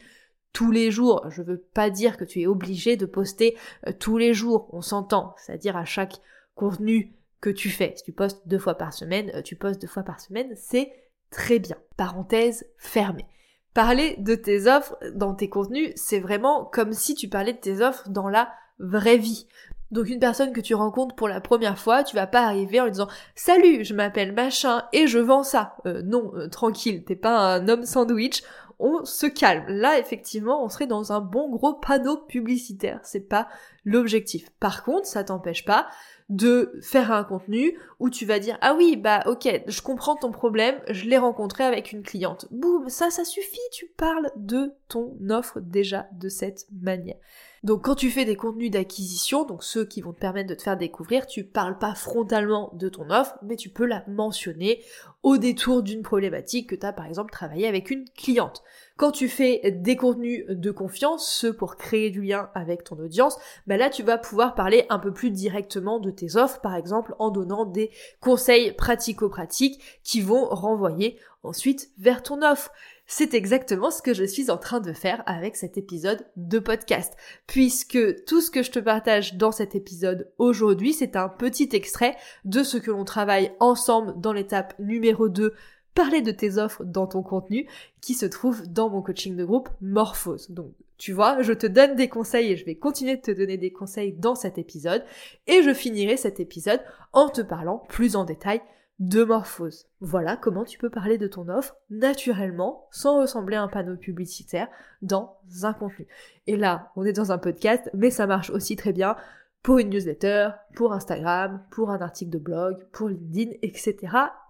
tous 0.53 0.71
les 0.71 0.91
jours, 0.91 1.25
je 1.31 1.43
veux 1.43 1.59
pas 1.59 1.91
dire 1.91 2.17
que 2.17 2.25
tu 2.25 2.43
es 2.43 2.47
obligé 2.47 2.97
de 2.97 3.07
poster 3.07 3.57
euh, 3.87 3.93
tous 3.99 4.19
les 4.19 4.35
jours, 4.35 4.69
on 4.73 4.83
s'entend, 4.83 5.35
c'est-à-dire 5.39 5.77
à 5.77 5.85
chaque 5.85 6.21
contenu 6.55 7.15
que 7.41 7.51
tu 7.51 7.71
fais. 7.71 7.95
Si 7.97 8.05
tu 8.05 8.13
postes 8.13 8.47
deux 8.47 8.59
fois 8.59 8.75
par 8.75 8.93
semaine, 8.93 9.31
euh, 9.35 9.43
tu 9.43 9.57
postes 9.57 9.81
deux 9.81 9.89
fois 9.89 10.03
par 10.03 10.21
semaine, 10.21 10.53
c'est 10.55 10.93
très 11.31 11.59
bien. 11.59 11.77
Parenthèse 11.97 12.67
fermée. 12.79 13.27
Parler 13.73 14.17
de 14.19 14.35
tes 14.35 14.69
offres 14.69 14.97
dans 15.15 15.35
tes 15.35 15.49
contenus, 15.49 15.93
c'est 15.97 16.21
vraiment 16.21 16.65
comme 16.65 16.93
si 16.93 17.15
tu 17.15 17.29
parlais 17.29 17.53
de 17.53 17.59
tes 17.59 17.81
offres 17.81 18.09
dans 18.09 18.29
la 18.29 18.53
vraie 18.79 19.19
vie. 19.19 19.47
Donc 19.95 20.09
une 20.09 20.19
personne 20.19 20.53
que 20.53 20.61
tu 20.61 20.75
rencontres 20.75 21.15
pour 21.15 21.29
la 21.29 21.41
première 21.41 21.79
fois, 21.79 22.03
tu 22.03 22.17
vas 22.17 22.27
pas 22.27 22.43
arriver 22.43 22.81
en 22.81 22.85
lui 22.85 22.91
disant 22.91 23.07
Salut, 23.37 23.85
je 23.85 23.95
m'appelle 23.95 24.33
machin 24.33 24.83
et 24.93 25.07
je 25.07 25.21
vends 25.21 25.45
ça. 25.45 25.77
Euh, 25.87 26.03
non, 26.03 26.33
euh, 26.35 26.49
tranquille, 26.49 27.05
t'es 27.05 27.15
pas 27.15 27.39
un 27.39 27.69
homme 27.69 27.85
sandwich. 27.85 28.43
On 28.81 29.05
se 29.05 29.27
calme. 29.27 29.67
Là, 29.69 30.01
effectivement, 30.01 30.65
on 30.65 30.69
serait 30.69 30.89
dans 30.89 31.13
un 31.13 31.21
bon 31.21 31.49
gros 31.49 31.75
panneau 31.75 32.17
publicitaire. 32.17 32.99
C'est 33.05 33.29
pas 33.29 33.47
l'objectif. 33.85 34.51
Par 34.59 34.83
contre, 34.83 35.07
ça 35.07 35.23
t'empêche 35.23 35.65
pas 35.65 35.87
de 36.29 36.73
faire 36.83 37.13
un 37.13 37.23
contenu 37.23 37.79
où 38.01 38.11
tu 38.11 38.27
vas 38.27 38.41
dire 38.41 38.57
ah 38.63 38.75
oui 38.75 38.97
bah 38.97 39.23
ok 39.27 39.63
je 39.67 39.83
comprends 39.83 40.17
ton 40.17 40.33
problème 40.33 40.75
je 40.89 41.05
l'ai 41.05 41.19
rencontré 41.19 41.65
avec 41.65 41.93
une 41.93 42.03
cliente 42.03 42.47
boum 42.51 42.89
ça 42.89 43.11
ça 43.11 43.27
suffit 43.27 43.61
tu 43.73 43.93
parles 43.99 44.31
de 44.37 44.73
ton 44.89 45.19
offre 45.29 45.61
déjà 45.61 46.07
de 46.13 46.31
cette 46.31 46.67
manière 46.73 47.19
donc 47.65 47.83
quand 47.83 47.95
tu 47.95 48.11
fais 48.11 48.27
des 48.27 48.37
contenus 48.37 48.71
d'acquisition, 48.71 49.45
donc 49.45 49.65
ceux 49.65 49.87
qui 49.87 50.03
vont 50.03 50.13
te 50.13 50.21
permettre 50.21 50.51
de 50.51 50.55
te 50.55 50.63
faire 50.63 50.77
découvrir, 50.77 51.27
tu 51.27 51.45
parles 51.45 51.79
pas 51.79 51.95
frontalement 51.95 52.71
de 52.75 52.91
ton 52.91 53.09
offre, 53.09 53.39
mais 53.43 53.57
tu 53.57 53.71
peux 53.71 53.87
la 53.87 54.05
mentionner 54.07 54.85
au 55.25 55.39
détour 55.39 55.83
d'une 55.83 56.03
problématique 56.03 56.69
que 56.69 56.75
tu 56.75 56.85
as 56.85 56.93
par 56.93 57.07
exemple 57.07 57.33
travaillé 57.33 57.67
avec 57.67 57.91
une 57.91 58.05
cliente. 58.11 58.63
Quand 58.97 59.11
tu 59.11 59.29
fais 59.29 59.73
des 59.73 59.97
contenus 59.97 60.45
de 60.49 60.71
confiance, 60.71 61.29
ceux 61.29 61.53
pour 61.53 61.77
créer 61.77 62.11
du 62.11 62.23
lien 62.23 62.51
avec 62.55 62.85
ton 62.85 62.97
audience, 62.99 63.37
ben 63.67 63.79
là 63.79 63.89
tu 63.89 64.03
vas 64.03 64.19
pouvoir 64.19 64.55
parler 64.55 64.85
un 64.91 64.99
peu 64.99 65.13
plus 65.13 65.31
directement 65.31 65.99
de 65.99 66.11
tes 66.11 66.37
offres, 66.37 66.61
par 66.61 66.77
exemple 66.77 67.15
en 67.19 67.31
donnant 67.31 67.65
des 67.65 67.91
conseils 68.21 68.73
pratico-pratiques 68.73 69.81
qui 70.05 70.21
vont 70.21 70.45
renvoyer 70.45 71.19
ensuite 71.43 71.91
vers 71.99 72.23
ton 72.23 72.43
offre. 72.43 72.71
C'est 73.07 73.35
exactement 73.35 73.91
ce 73.91 74.01
que 74.01 74.15
je 74.15 74.25
suis 74.25 74.51
en 74.51 74.57
train 74.57 74.81
de 74.81 74.95
faire 74.95 75.23
avec 75.27 75.57
cet 75.57 75.77
épisode 75.77 76.27
de 76.37 76.59
podcast, 76.59 77.15
puisque 77.47 78.25
tout 78.25 78.41
ce 78.41 78.51
que 78.51 78.63
je 78.63 78.71
te 78.71 78.79
partage 78.79 79.35
dans 79.35 79.53
cet 79.53 79.75
épisode 79.75 80.31
aujourd'hui, 80.39 80.95
c'est 80.95 81.15
un 81.15 81.29
petit 81.29 81.69
extrait 81.73 82.17
de 82.47 82.63
ce 82.63 82.79
que 82.79 82.91
l'on 82.91 83.05
travaille 83.05 83.53
ensemble 83.61 84.19
dans 84.19 84.33
l'étape 84.33 84.75
numéro 84.79 85.14
2 85.29 85.55
parler 85.95 86.23
de 86.23 86.33
tes 86.33 86.59
offres 86.59 86.85
dans 86.85 87.07
ton 87.07 87.23
contenu 87.23 87.69
qui 88.01 88.15
se 88.15 88.27
trouve 88.27 88.67
dans 88.67 88.91
mon 88.91 89.01
coaching 89.01 89.37
de 89.37 89.45
groupe 89.45 89.69
Morphose. 89.81 90.51
Donc 90.51 90.73
tu 90.97 91.13
vois, 91.13 91.43
je 91.43 91.53
te 91.53 91.67
donne 91.67 91.97
des 91.97 92.09
conseils 92.09 92.53
et 92.53 92.57
je 92.57 92.65
vais 92.65 92.77
continuer 92.77 93.17
de 93.17 93.23
te 93.23 93.31
donner 93.31 93.57
des 93.57 93.73
conseils 93.73 94.13
dans 94.13 94.35
cet 94.35 94.59
épisode 94.59 95.05
et 95.47 95.63
je 95.63 95.75
finirai 95.75 96.17
cet 96.17 96.41
épisode 96.41 96.81
en 97.13 97.29
te 97.29 97.41
parlant 97.41 97.85
plus 97.89 98.17
en 98.17 98.25
détail 98.25 98.61
de 99.01 99.25
morphose. 99.25 99.87
Voilà 100.01 100.37
comment 100.37 100.65
tu 100.65 100.79
peux 100.79 100.91
parler 100.91 101.19
de 101.19 101.27
ton 101.27 101.49
offre 101.49 101.77
naturellement, 101.91 102.87
sans 102.93 103.19
ressembler 103.21 103.57
à 103.57 103.63
un 103.63 103.69
panneau 103.69 103.97
publicitaire, 103.97 104.69
dans 105.03 105.37
un 105.63 105.73
contenu. 105.73 106.07
Et 106.47 106.57
là, 106.57 106.93
on 106.95 107.05
est 107.05 107.13
dans 107.13 107.33
un 107.33 107.39
podcast, 107.39 107.91
mais 107.93 108.11
ça 108.11 108.29
marche 108.29 108.51
aussi 108.51 108.77
très 108.77 108.93
bien 108.93 109.17
pour 109.65 109.79
une 109.79 109.91
newsletter, 109.91 110.51
pour 110.77 110.93
Instagram, 110.93 111.61
pour 111.73 111.91
un 111.91 112.01
article 112.01 112.31
de 112.31 112.39
blog, 112.39 112.87
pour 112.93 113.09
LinkedIn, 113.09 113.51
etc., 113.63 113.97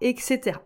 etc. 0.01 0.59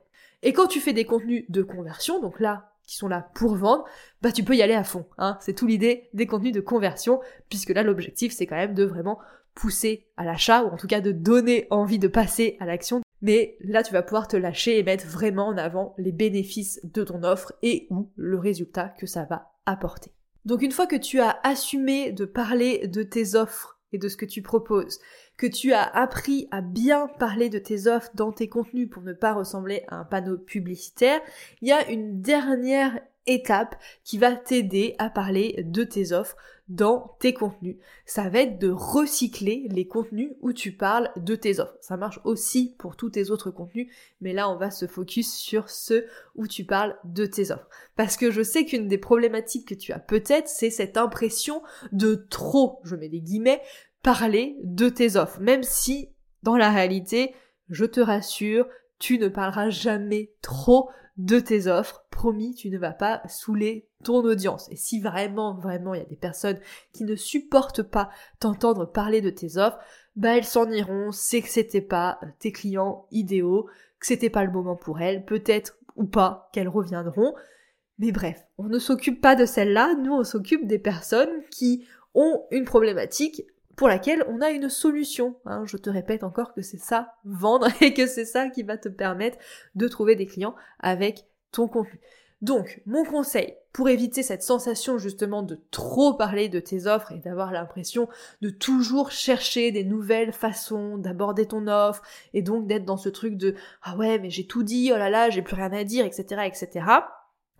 Et 0.44 0.52
quand 0.52 0.68
tu 0.68 0.82
fais 0.82 0.92
des 0.92 1.06
contenus 1.06 1.46
de 1.48 1.62
conversion, 1.62 2.20
donc 2.20 2.42
là, 2.42 2.74
qui 2.86 2.98
sont 2.98 3.08
là 3.08 3.30
pour 3.36 3.56
vendre, 3.56 3.86
bah 4.22 4.34
tu 4.34 4.44
peux 4.44 4.56
y 4.56 4.62
aller 4.62 4.74
à 4.74 4.84
fond. 4.84 5.06
Hein. 5.18 5.38
C'est 5.40 5.54
tout 5.54 5.68
l'idée 5.68 6.10
des 6.14 6.26
contenus 6.26 6.52
de 6.52 6.60
conversion, 6.60 7.22
puisque 7.48 7.70
là 7.70 7.84
l'objectif 7.84 8.34
c'est 8.34 8.48
quand 8.48 8.58
même 8.58 8.74
de 8.74 8.84
vraiment 8.84 9.20
pousser 9.54 10.08
à 10.18 10.26
l'achat, 10.26 10.64
ou 10.64 10.68
en 10.68 10.78
tout 10.78 10.88
cas 10.88 11.00
de 11.00 11.14
donner 11.14 11.68
envie 11.70 12.00
de 12.00 12.08
passer 12.10 12.58
à 12.60 12.66
l'action 12.66 13.02
mais 13.22 13.58
là, 13.60 13.84
tu 13.84 13.94
vas 13.94 14.04
pouvoir 14.04 14.28
te 14.28 14.38
lâcher 14.38 14.80
et 14.80 14.84
mettre 14.84 15.08
vraiment 15.08 15.48
en 15.48 15.58
avant 15.58 15.94
les 15.98 16.12
bénéfices 16.12 16.80
de 16.84 17.04
ton 17.04 17.24
offre 17.24 17.54
et 17.62 17.88
ou 17.90 18.10
le 18.16 18.40
résultat 18.40 18.90
que 18.98 19.06
ça 19.06 19.26
va 19.26 19.52
apporter. 19.66 20.12
Donc 20.46 20.62
une 20.62 20.72
fois 20.72 20.88
que 20.88 20.96
tu 20.96 21.20
as 21.20 21.38
assumé 21.44 22.12
de 22.12 22.26
parler 22.26 22.88
de 22.88 23.04
tes 23.04 23.36
offres 23.36 23.79
et 23.92 23.98
de 23.98 24.08
ce 24.08 24.18
que 24.18 24.26
tu 24.26 24.42
proposes, 24.42 25.00
que 25.38 25.48
tu 25.48 25.74
as 25.74 25.84
appris 25.84 26.48
à 26.52 26.62
bien 26.62 27.08
parler 27.08 27.50
de 27.50 27.60
tes 27.60 27.88
offres 27.88 28.12
dans 28.14 28.32
tes 28.32 28.50
contenus 28.50 28.90
pour 28.90 29.04
ne 29.04 29.14
pas 29.14 29.34
ressembler 29.34 29.84
à 29.88 29.98
un 29.98 30.06
panneau 30.06 30.38
publicitaire, 30.38 31.22
il 31.62 31.70
y 31.70 31.72
a 31.72 31.90
une 31.90 32.22
dernière 32.22 33.00
étape 33.28 33.76
qui 34.04 34.18
va 34.18 34.36
t'aider 34.36 34.96
à 34.98 35.10
parler 35.10 35.64
de 35.66 35.84
tes 35.84 36.12
offres 36.12 36.36
dans 36.70 37.16
tes 37.20 37.34
contenus. 37.34 37.78
Ça 38.06 38.30
va 38.30 38.42
être 38.42 38.60
de 38.60 38.70
recycler 38.70 39.68
les 39.72 39.88
contenus 39.88 40.32
où 40.42 40.54
tu 40.54 40.72
parles 40.72 41.10
de 41.18 41.36
tes 41.36 41.60
offres. 41.60 41.76
Ça 41.82 41.98
marche 41.98 42.20
aussi 42.24 42.76
pour 42.78 42.96
tous 42.96 43.10
tes 43.10 43.32
autres 43.32 43.50
contenus, 43.50 43.92
mais 44.22 44.34
là 44.34 44.50
on 44.50 44.56
va 44.56 44.70
se 44.70 44.86
focus 44.86 45.34
sur 45.34 45.70
ceux 45.70 46.06
où 46.36 46.48
tu 46.48 46.66
parles 46.66 46.96
de 47.04 47.26
tes 47.26 47.52
offres. 47.52 47.68
Parce 47.96 48.18
que 48.18 48.30
je 48.30 48.44
sais 48.44 48.66
qu'une 48.66 48.88
des 48.88 49.00
problématiques 49.00 49.68
que 49.68 49.76
tu 49.76 49.92
as 49.92 50.00
peut-être, 50.00 50.48
c'est 50.48 50.70
cette 50.70 50.98
impression 50.98 51.64
de 51.92 52.28
trop, 52.30 52.80
je 52.84 52.96
mets 52.96 53.10
des 53.10 53.22
guillemets, 53.22 53.62
parler 54.04 54.56
de 54.64 54.90
tes 54.90 55.16
offres. 55.16 55.40
Même 55.40 55.64
si, 55.64 56.10
dans 56.44 56.56
la 56.56 56.70
réalité, 56.70 57.34
je 57.70 57.86
te 57.86 58.00
rassure, 58.00 58.68
tu 59.00 59.18
ne 59.18 59.28
parleras 59.28 59.70
jamais 59.70 60.34
trop 60.42 60.90
de 61.20 61.40
tes 61.40 61.68
offres. 61.68 62.06
Promis, 62.10 62.56
tu 62.56 62.70
ne 62.70 62.78
vas 62.78 62.94
pas 62.94 63.22
saouler 63.28 63.88
ton 64.04 64.24
audience. 64.24 64.68
Et 64.72 64.76
si 64.78 65.02
vraiment, 65.02 65.54
vraiment, 65.56 65.94
il 65.94 66.00
y 66.00 66.06
a 66.06 66.08
des 66.08 66.16
personnes 66.16 66.60
qui 66.94 67.04
ne 67.04 67.16
supportent 67.16 67.84
pas 67.84 68.10
t'entendre 68.40 68.86
parler 68.86 69.22
de 69.22 69.30
tes 69.30 69.58
offres, 69.58 69.78
bah 70.16 70.38
elles 70.38 70.46
s'en 70.46 70.72
iront, 70.72 71.12
c'est 71.12 71.42
que 71.42 71.50
c'était 71.50 71.82
pas 71.82 72.20
tes 72.40 72.52
clients 72.52 73.06
idéaux, 73.12 73.68
que 74.00 74.08
c'était 74.08 74.30
pas 74.30 74.46
le 74.46 74.52
moment 74.52 74.76
pour 74.76 75.02
elles, 75.02 75.26
peut-être 75.26 75.78
ou 75.98 76.06
pas 76.06 76.50
qu'elles 76.54 76.70
reviendront. 76.70 77.36
Mais 78.00 78.14
bref, 78.14 78.46
on 78.58 78.68
ne 78.68 78.80
s'occupe 78.80 79.20
pas 79.20 79.36
de 79.36 79.46
celles-là, 79.46 79.96
nous 79.96 80.14
on 80.14 80.24
s'occupe 80.24 80.68
des 80.68 80.80
personnes 80.80 81.44
qui 81.52 81.86
ont 82.16 82.46
une 82.52 82.64
problématique 82.64 83.44
pour 83.80 83.88
laquelle 83.88 84.26
on 84.28 84.42
a 84.42 84.50
une 84.50 84.68
solution. 84.68 85.38
Hein. 85.46 85.64
Je 85.66 85.78
te 85.78 85.90
répète 85.90 86.26
encore 86.26 86.54
que 86.54 86.62
c'est 86.62 86.82
ça, 86.82 87.14
vendre, 87.24 87.70
et 87.82 87.94
que 87.94 88.08
c'est 88.08 88.26
ça 88.26 88.50
qui 88.50 88.62
va 88.62 88.78
te 88.78 88.90
permettre 88.90 89.38
de 89.76 89.88
trouver 89.88 90.18
des 90.18 90.26
clients 90.26 90.54
avec 90.82 91.24
ton 91.54 91.70
contenu. 91.70 91.98
Donc, 92.42 92.82
mon 92.86 93.06
conseil, 93.06 93.56
pour 93.72 93.88
éviter 93.88 94.22
cette 94.22 94.44
sensation 94.44 94.98
justement 94.98 95.44
de 95.44 95.62
trop 95.72 96.14
parler 96.14 96.50
de 96.50 96.60
tes 96.60 96.88
offres 96.88 97.14
et 97.14 97.20
d'avoir 97.20 97.54
l'impression 97.54 98.10
de 98.42 98.50
toujours 98.50 99.12
chercher 99.12 99.72
des 99.72 99.86
nouvelles 99.86 100.34
façons 100.34 100.98
d'aborder 100.98 101.46
ton 101.46 101.68
offre 101.68 102.02
et 102.34 102.42
donc 102.42 102.68
d'être 102.68 102.84
dans 102.84 102.98
ce 102.98 103.08
truc 103.08 103.38
de 103.38 103.56
ah 103.84 103.96
ouais 103.96 104.20
mais 104.20 104.30
j'ai 104.30 104.46
tout 104.46 104.64
dit, 104.64 104.92
oh 104.94 104.98
là 104.98 105.10
là, 105.10 105.30
j'ai 105.30 105.42
plus 105.42 105.56
rien 105.56 105.72
à 105.72 105.86
dire, 105.86 106.06
etc., 106.06 106.42
etc. 106.46 106.86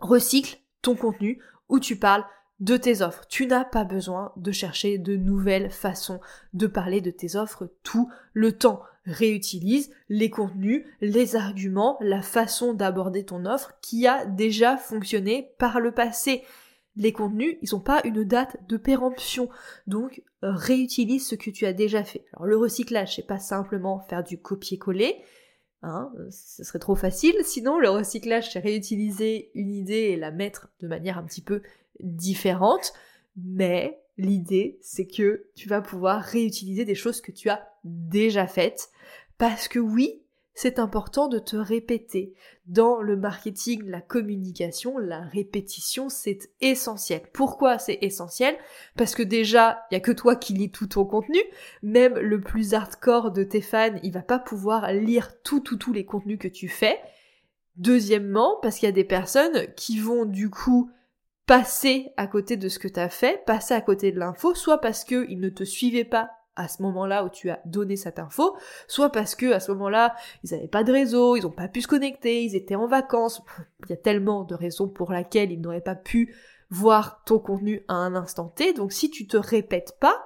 Recycle 0.00 0.58
ton 0.82 0.96
contenu 0.96 1.42
où 1.70 1.80
tu 1.80 1.96
parles 1.96 2.26
de 2.60 2.76
tes 2.76 3.02
offres. 3.02 3.26
Tu 3.28 3.46
n'as 3.46 3.64
pas 3.64 3.84
besoin 3.84 4.32
de 4.36 4.52
chercher 4.52 4.98
de 4.98 5.16
nouvelles 5.16 5.70
façons 5.70 6.20
de 6.52 6.66
parler 6.66 7.00
de 7.00 7.10
tes 7.10 7.36
offres 7.36 7.70
tout 7.82 8.10
le 8.34 8.52
temps. 8.52 8.82
Réutilise 9.06 9.90
les 10.10 10.28
contenus, 10.28 10.84
les 11.00 11.34
arguments, 11.34 11.96
la 12.00 12.20
façon 12.20 12.74
d'aborder 12.74 13.24
ton 13.24 13.46
offre 13.46 13.72
qui 13.80 14.06
a 14.06 14.26
déjà 14.26 14.76
fonctionné 14.76 15.52
par 15.58 15.80
le 15.80 15.92
passé. 15.92 16.42
Les 16.96 17.12
contenus, 17.12 17.56
ils 17.62 17.70
n'ont 17.72 17.80
pas 17.80 18.02
une 18.04 18.24
date 18.24 18.58
de 18.68 18.76
péremption. 18.76 19.48
Donc, 19.86 20.22
réutilise 20.42 21.26
ce 21.26 21.34
que 21.34 21.50
tu 21.50 21.64
as 21.64 21.72
déjà 21.72 22.04
fait. 22.04 22.26
Alors, 22.34 22.46
le 22.46 22.58
recyclage, 22.58 23.16
c'est 23.16 23.26
pas 23.26 23.38
simplement 23.38 24.00
faire 24.00 24.22
du 24.22 24.38
copier-coller. 24.38 25.16
Hein, 25.82 26.12
ce 26.30 26.62
serait 26.62 26.78
trop 26.78 26.94
facile. 26.94 27.34
Sinon, 27.42 27.78
le 27.78 27.88
recyclage, 27.88 28.52
c'est 28.52 28.58
réutiliser 28.58 29.50
une 29.54 29.70
idée 29.70 30.10
et 30.10 30.16
la 30.16 30.30
mettre 30.30 30.68
de 30.80 30.88
manière 30.88 31.16
un 31.16 31.22
petit 31.22 31.40
peu 31.40 31.62
différentes, 32.02 32.92
mais 33.36 34.00
l'idée 34.16 34.78
c'est 34.82 35.06
que 35.06 35.46
tu 35.54 35.68
vas 35.68 35.80
pouvoir 35.80 36.22
réutiliser 36.22 36.84
des 36.84 36.94
choses 36.94 37.20
que 37.20 37.32
tu 37.32 37.48
as 37.48 37.68
déjà 37.84 38.46
faites, 38.46 38.90
parce 39.38 39.68
que 39.68 39.78
oui, 39.78 40.22
c'est 40.52 40.78
important 40.78 41.28
de 41.28 41.38
te 41.38 41.56
répéter. 41.56 42.34
Dans 42.66 43.00
le 43.00 43.16
marketing, 43.16 43.82
la 43.86 44.02
communication, 44.02 44.98
la 44.98 45.22
répétition, 45.22 46.10
c'est 46.10 46.50
essentiel. 46.60 47.22
Pourquoi 47.32 47.78
c'est 47.78 47.98
essentiel? 48.02 48.54
Parce 48.96 49.14
que 49.14 49.22
déjà, 49.22 49.80
il 49.90 49.94
y 49.94 49.96
a 49.96 50.00
que 50.00 50.12
toi 50.12 50.36
qui 50.36 50.52
lis 50.52 50.70
tout 50.70 50.88
ton 50.88 51.06
contenu. 51.06 51.38
Même 51.82 52.18
le 52.18 52.40
plus 52.42 52.74
hardcore 52.74 53.30
de 53.30 53.42
tes 53.42 53.62
fans, 53.62 53.96
il 54.02 54.12
va 54.12 54.22
pas 54.22 54.38
pouvoir 54.38 54.92
lire 54.92 55.40
tout, 55.42 55.60
tout, 55.60 55.76
tous 55.76 55.94
les 55.94 56.04
contenus 56.04 56.38
que 56.38 56.48
tu 56.48 56.68
fais. 56.68 57.00
Deuxièmement, 57.76 58.58
parce 58.60 58.76
qu'il 58.76 58.86
y 58.86 58.90
a 58.90 58.92
des 58.92 59.04
personnes 59.04 59.72
qui 59.76 59.98
vont 59.98 60.26
du 60.26 60.50
coup 60.50 60.90
passer 61.46 62.12
à 62.16 62.26
côté 62.26 62.56
de 62.56 62.68
ce 62.68 62.78
que 62.78 62.88
tu 62.88 63.00
as 63.00 63.08
fait, 63.08 63.44
passer 63.44 63.74
à 63.74 63.80
côté 63.80 64.12
de 64.12 64.18
l'info, 64.18 64.54
soit 64.54 64.80
parce 64.80 65.04
qu'ils 65.04 65.40
ne 65.40 65.48
te 65.48 65.64
suivaient 65.64 66.04
pas 66.04 66.30
à 66.56 66.68
ce 66.68 66.82
moment-là 66.82 67.24
où 67.24 67.28
tu 67.28 67.48
as 67.50 67.60
donné 67.64 67.96
cette 67.96 68.18
info, 68.18 68.56
soit 68.86 69.10
parce 69.10 69.34
que 69.34 69.52
à 69.52 69.60
ce 69.60 69.72
moment-là, 69.72 70.14
ils 70.44 70.50
n'avaient 70.52 70.68
pas 70.68 70.84
de 70.84 70.92
réseau, 70.92 71.36
ils 71.36 71.42
n'ont 71.42 71.50
pas 71.50 71.68
pu 71.68 71.80
se 71.80 71.88
connecter, 71.88 72.44
ils 72.44 72.56
étaient 72.56 72.74
en 72.74 72.86
vacances. 72.86 73.42
Il 73.84 73.90
y 73.90 73.92
a 73.94 73.96
tellement 73.96 74.44
de 74.44 74.54
raisons 74.54 74.88
pour 74.88 75.12
lesquelles 75.12 75.52
ils 75.52 75.60
n'auraient 75.60 75.80
pas 75.80 75.94
pu 75.94 76.34
voir 76.68 77.22
ton 77.24 77.38
contenu 77.38 77.84
à 77.88 77.94
un 77.94 78.14
instant 78.14 78.48
T. 78.48 78.72
Donc 78.72 78.92
si 78.92 79.10
tu 79.10 79.26
te 79.26 79.36
répètes 79.36 79.96
pas, 80.00 80.22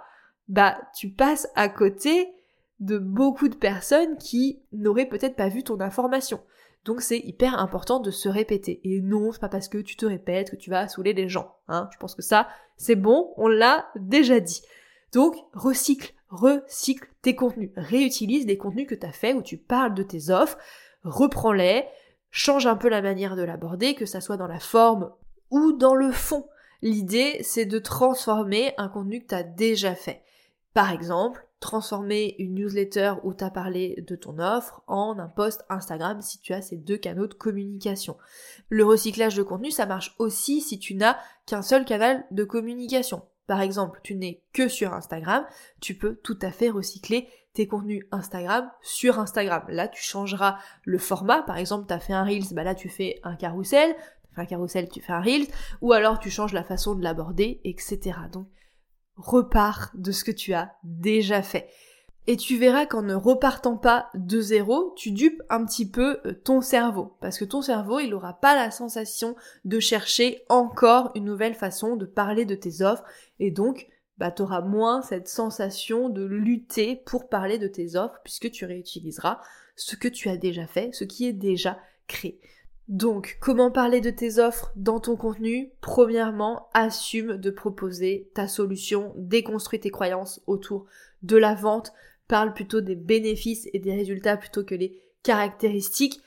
bah 0.49 0.77
tu 0.95 1.11
passes 1.11 1.49
à 1.55 1.69
côté 1.69 2.29
de 2.81 2.99
beaucoup 2.99 3.49
de 3.49 3.55
personnes 3.55 4.19
qui 4.19 4.63
n'auraient 4.73 5.09
peut-être 5.09 5.37
pas 5.37 5.49
vu 5.49 5.63
ton 5.63 5.81
information. 5.81 6.41
Donc 6.85 7.01
c'est 7.01 7.19
hyper 7.19 7.59
important 7.59 7.99
de 7.99 8.11
se 8.11 8.29
répéter. 8.29 8.81
Et 8.85 9.01
non, 9.01 9.33
c'est 9.33 9.41
pas 9.41 9.49
parce 9.49 9.69
que 9.69 9.79
tu 9.79 9.97
te 9.97 10.05
répètes 10.05 10.51
que 10.51 10.57
tu 10.57 10.71
vas 10.71 10.89
saouler 10.89 11.15
les 11.15 11.29
gens. 11.29 11.57
Hein. 11.69 11.89
Je 11.93 11.99
pense 11.99 12.15
que 12.15 12.23
ça, 12.23 12.49
c'est 12.77 12.97
bon, 12.97 13.33
on 13.37 13.49
l'a 13.49 13.89
déjà 13.97 14.41
dit. 14.41 14.63
Donc 15.13 15.37
recycle, 15.53 16.13
recycle 16.29 17.09
tes 17.23 17.35
contenus. 17.35 17.71
Réutilise 17.77 18.47
les 18.47 18.59
contenus 18.59 18.87
que 18.89 18.95
tu 18.95 19.07
as 19.07 19.13
fait 19.13 19.33
où 19.33 19.43
tu 19.43 19.57
parles 19.57 19.95
de 19.95 20.03
tes 20.03 20.31
offres, 20.31 20.59
reprends-les, 21.05 21.87
change 22.31 22.67
un 22.67 22.77
peu 22.77 22.89
la 22.89 23.01
manière 23.01 23.37
de 23.37 23.43
l'aborder, 23.43 23.95
que 23.95 24.07
ça 24.07 24.21
soit 24.21 24.37
dans 24.37 24.49
la 24.49 24.61
forme 24.61 25.11
ou 25.51 25.73
dans 25.73 25.95
le 25.95 26.11
fond. 26.11 26.49
L'idée, 26.83 27.39
c'est 27.43 27.65
de 27.65 27.79
transformer 27.79 28.75
un 28.77 28.89
contenu 28.89 29.23
que 29.23 29.29
tu 29.29 29.35
as 29.35 29.45
déjà 29.45 29.95
fait. 29.95 30.24
Par 30.75 30.91
exemple, 30.91 31.47
transformer 31.61 32.35
une 32.39 32.57
newsletter 32.57 33.15
où 33.23 33.33
tu 33.33 33.43
as 33.45 33.51
parlé 33.51 34.05
de 34.07 34.17
ton 34.17 34.39
offre 34.39 34.83
en 34.87 35.19
un 35.19 35.29
post 35.29 35.65
Instagram 35.71 36.21
si 36.21 36.41
tu 36.41 36.53
as 36.53 36.61
ces 36.61 36.77
deux 36.77 36.99
canaux 36.99 37.27
de 37.27 37.35
communication. 37.35 38.19
Le 38.69 38.85
recyclage 38.85 39.37
de 39.37 39.43
contenu, 39.43 39.71
ça 39.71 39.87
marche 39.87 40.15
aussi 40.19 40.61
si 40.61 40.79
tu 40.79 40.95
n'as 40.95 41.17
qu'un 41.47 41.63
seul 41.63 41.85
canal 41.85 42.27
de 42.33 42.45
communication. 42.45 43.23
Par 43.47 43.61
exemple, 43.61 44.01
tu 44.03 44.15
n'es 44.15 44.43
que 44.53 44.69
sur 44.69 44.93
Instagram, 44.93 45.47
tu 45.81 45.95
peux 45.95 46.17
tout 46.17 46.39
à 46.43 46.51
fait 46.51 46.71
recycler 46.71 47.29
tes 47.53 47.69
contenus 47.69 48.05
Instagram 48.11 48.71
sur 48.83 49.19
Instagram. 49.19 49.65
Là, 49.69 49.87
tu 49.87 50.03
changeras 50.03 50.59
le 50.83 50.99
format. 50.99 51.43
Par 51.43 51.57
exemple, 51.57 51.87
tu 51.87 51.95
as 51.95 52.01
fait 52.01 52.15
un 52.15 52.25
Reels, 52.25 52.53
bah 52.53 52.65
là, 52.65 52.75
tu 52.75 52.89
fais 52.89 53.21
un 53.23 53.37
carrousel. 53.37 53.95
Tu 54.29 54.35
fais 54.35 54.41
un 54.41 54.47
carrousel, 54.47 54.89
tu 54.89 55.01
fais 55.01 55.13
un 55.13 55.21
Reels. 55.21 55.47
Ou 55.83 55.93
alors, 55.93 56.19
tu 56.19 56.31
changes 56.31 56.53
la 56.53 56.65
façon 56.65 56.95
de 56.95 57.03
l'aborder, 57.03 57.61
etc. 57.65 58.19
Donc, 58.33 58.49
repars 59.17 59.91
de 59.95 60.13
ce 60.13 60.25
que 60.25 60.31
tu 60.31 60.55
as 60.55 60.75
déjà 60.83 61.43
fait. 61.43 61.69
Et 62.27 62.37
tu 62.39 62.57
verras 62.57 62.87
qu'en 62.87 63.03
ne 63.03 63.15
repartant 63.15 63.77
pas 63.77 64.09
de 64.15 64.41
zéro, 64.41 64.95
tu 64.97 65.11
dupes 65.11 65.43
un 65.51 65.65
petit 65.67 65.89
peu 65.89 66.21
euh, 66.25 66.33
ton 66.33 66.63
cerveau. 66.63 67.17
Parce 67.21 67.39
que 67.39 67.45
ton 67.45 67.61
cerveau, 67.61 68.01
il 68.01 68.11
n'aura 68.11 68.41
pas 68.41 68.55
la 68.55 68.71
sensation 68.71 69.37
de 69.67 69.79
chercher 69.79 70.43
encore 70.49 71.11
une 71.15 71.25
nouvelle 71.25 71.55
façon 71.55 71.97
de 71.97 72.07
parler 72.07 72.47
de 72.47 72.55
tes 72.55 72.81
offres. 72.81 73.05
Et 73.41 73.51
donc, 73.51 73.89
bah, 74.17 74.31
tu 74.31 74.41
auras 74.41 74.63
moins 74.63 75.03
cette 75.03 75.29
sensation 75.29 76.09
de 76.09 76.25
lutter 76.25 76.97
pour 76.97 77.29
parler 77.29 77.59
de 77.59 77.69
tes 77.69 77.97
offres 77.97 78.21
puisque 78.25 78.51
tu 78.51 78.65
réutiliseras 78.65 79.41
ce 79.77 79.97
que 79.97 80.09
tu 80.09 80.31
as 80.31 80.37
déjà 80.39 80.67
fait, 80.67 80.95
ce 80.95 81.05
qui 81.05 81.27
est 81.27 81.33
déjà 81.33 81.79
créé. 82.07 82.41
Donc, 82.89 83.39
comment 83.41 83.71
parler 83.71 84.01
de 84.01 84.11
tes 84.11 84.39
offres 84.39 84.73
dans 84.77 85.01
ton 85.01 85.17
contenu? 85.17 85.71
Premièrement, 85.81 86.69
assume 86.75 87.39
de 87.39 87.51
proposer 87.51 88.29
ta 88.35 88.47
solution, 88.47 89.15
déconstruis 89.17 89.81
tes 89.81 89.91
croyances 89.91 90.43
autour 90.47 90.85
de 91.23 91.39
la 91.39 91.55
vente, 91.55 91.93
parle 92.29 92.53
plutôt 92.53 92.83
des 92.83 92.95
bénéfices 92.95 93.69
et 93.73 93.79
des 93.79 93.95
résultats 93.95 94.37
plutôt 94.37 94.65
que 94.65 94.75
les 94.75 95.01
caractéristiques. 95.23 96.21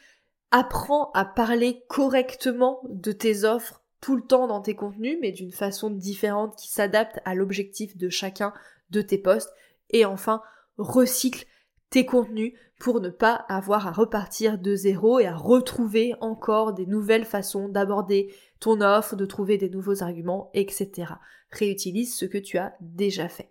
Apprends 0.49 1.11
à 1.13 1.25
parler 1.25 1.83
correctement 1.89 2.81
de 2.89 3.11
tes 3.11 3.43
offres 3.43 3.83
tout 4.01 4.15
le 4.15 4.23
temps 4.23 4.47
dans 4.47 4.61
tes 4.61 4.75
contenus, 4.75 5.17
mais 5.21 5.31
d'une 5.31 5.51
façon 5.51 5.89
différente 5.89 6.55
qui 6.55 6.69
s'adapte 6.69 7.19
à 7.25 7.35
l'objectif 7.35 7.97
de 7.97 8.09
chacun 8.09 8.53
de 8.89 9.01
tes 9.01 9.17
posts. 9.17 9.51
Et 9.89 10.05
enfin, 10.05 10.41
recycle 10.77 11.46
tes 11.89 12.05
contenus 12.05 12.53
pour 12.79 13.01
ne 13.01 13.09
pas 13.09 13.45
avoir 13.50 13.87
à 13.87 13.91
repartir 13.91 14.59
de 14.59 14.75
zéro 14.75 15.19
et 15.19 15.25
à 15.25 15.35
retrouver 15.35 16.13
encore 16.21 16.73
des 16.73 16.85
nouvelles 16.85 17.25
façons 17.25 17.69
d'aborder 17.69 18.33
ton 18.59 18.81
offre, 18.81 19.15
de 19.15 19.25
trouver 19.25 19.57
des 19.57 19.69
nouveaux 19.69 20.03
arguments, 20.03 20.51
etc. 20.53 21.13
Réutilise 21.51 22.15
ce 22.15 22.25
que 22.25 22.37
tu 22.37 22.57
as 22.57 22.73
déjà 22.81 23.29
fait. 23.29 23.50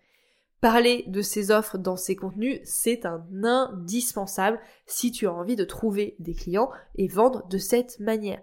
Parler 0.61 1.05
de 1.07 1.23
ces 1.23 1.51
offres 1.51 1.79
dans 1.79 1.97
ces 1.97 2.17
contenus, 2.17 2.61
c'est 2.65 3.05
un 3.05 3.25
indispensable 3.43 4.59
si 4.87 5.13
tu 5.13 5.27
as 5.27 5.33
envie 5.33 5.57
de 5.57 5.65
trouver 5.65 6.17
des 6.19 6.35
clients 6.35 6.71
et 6.97 7.09
vendre 7.09 7.47
de 7.49 7.59
cette 7.59 8.01
manière. 8.01 8.41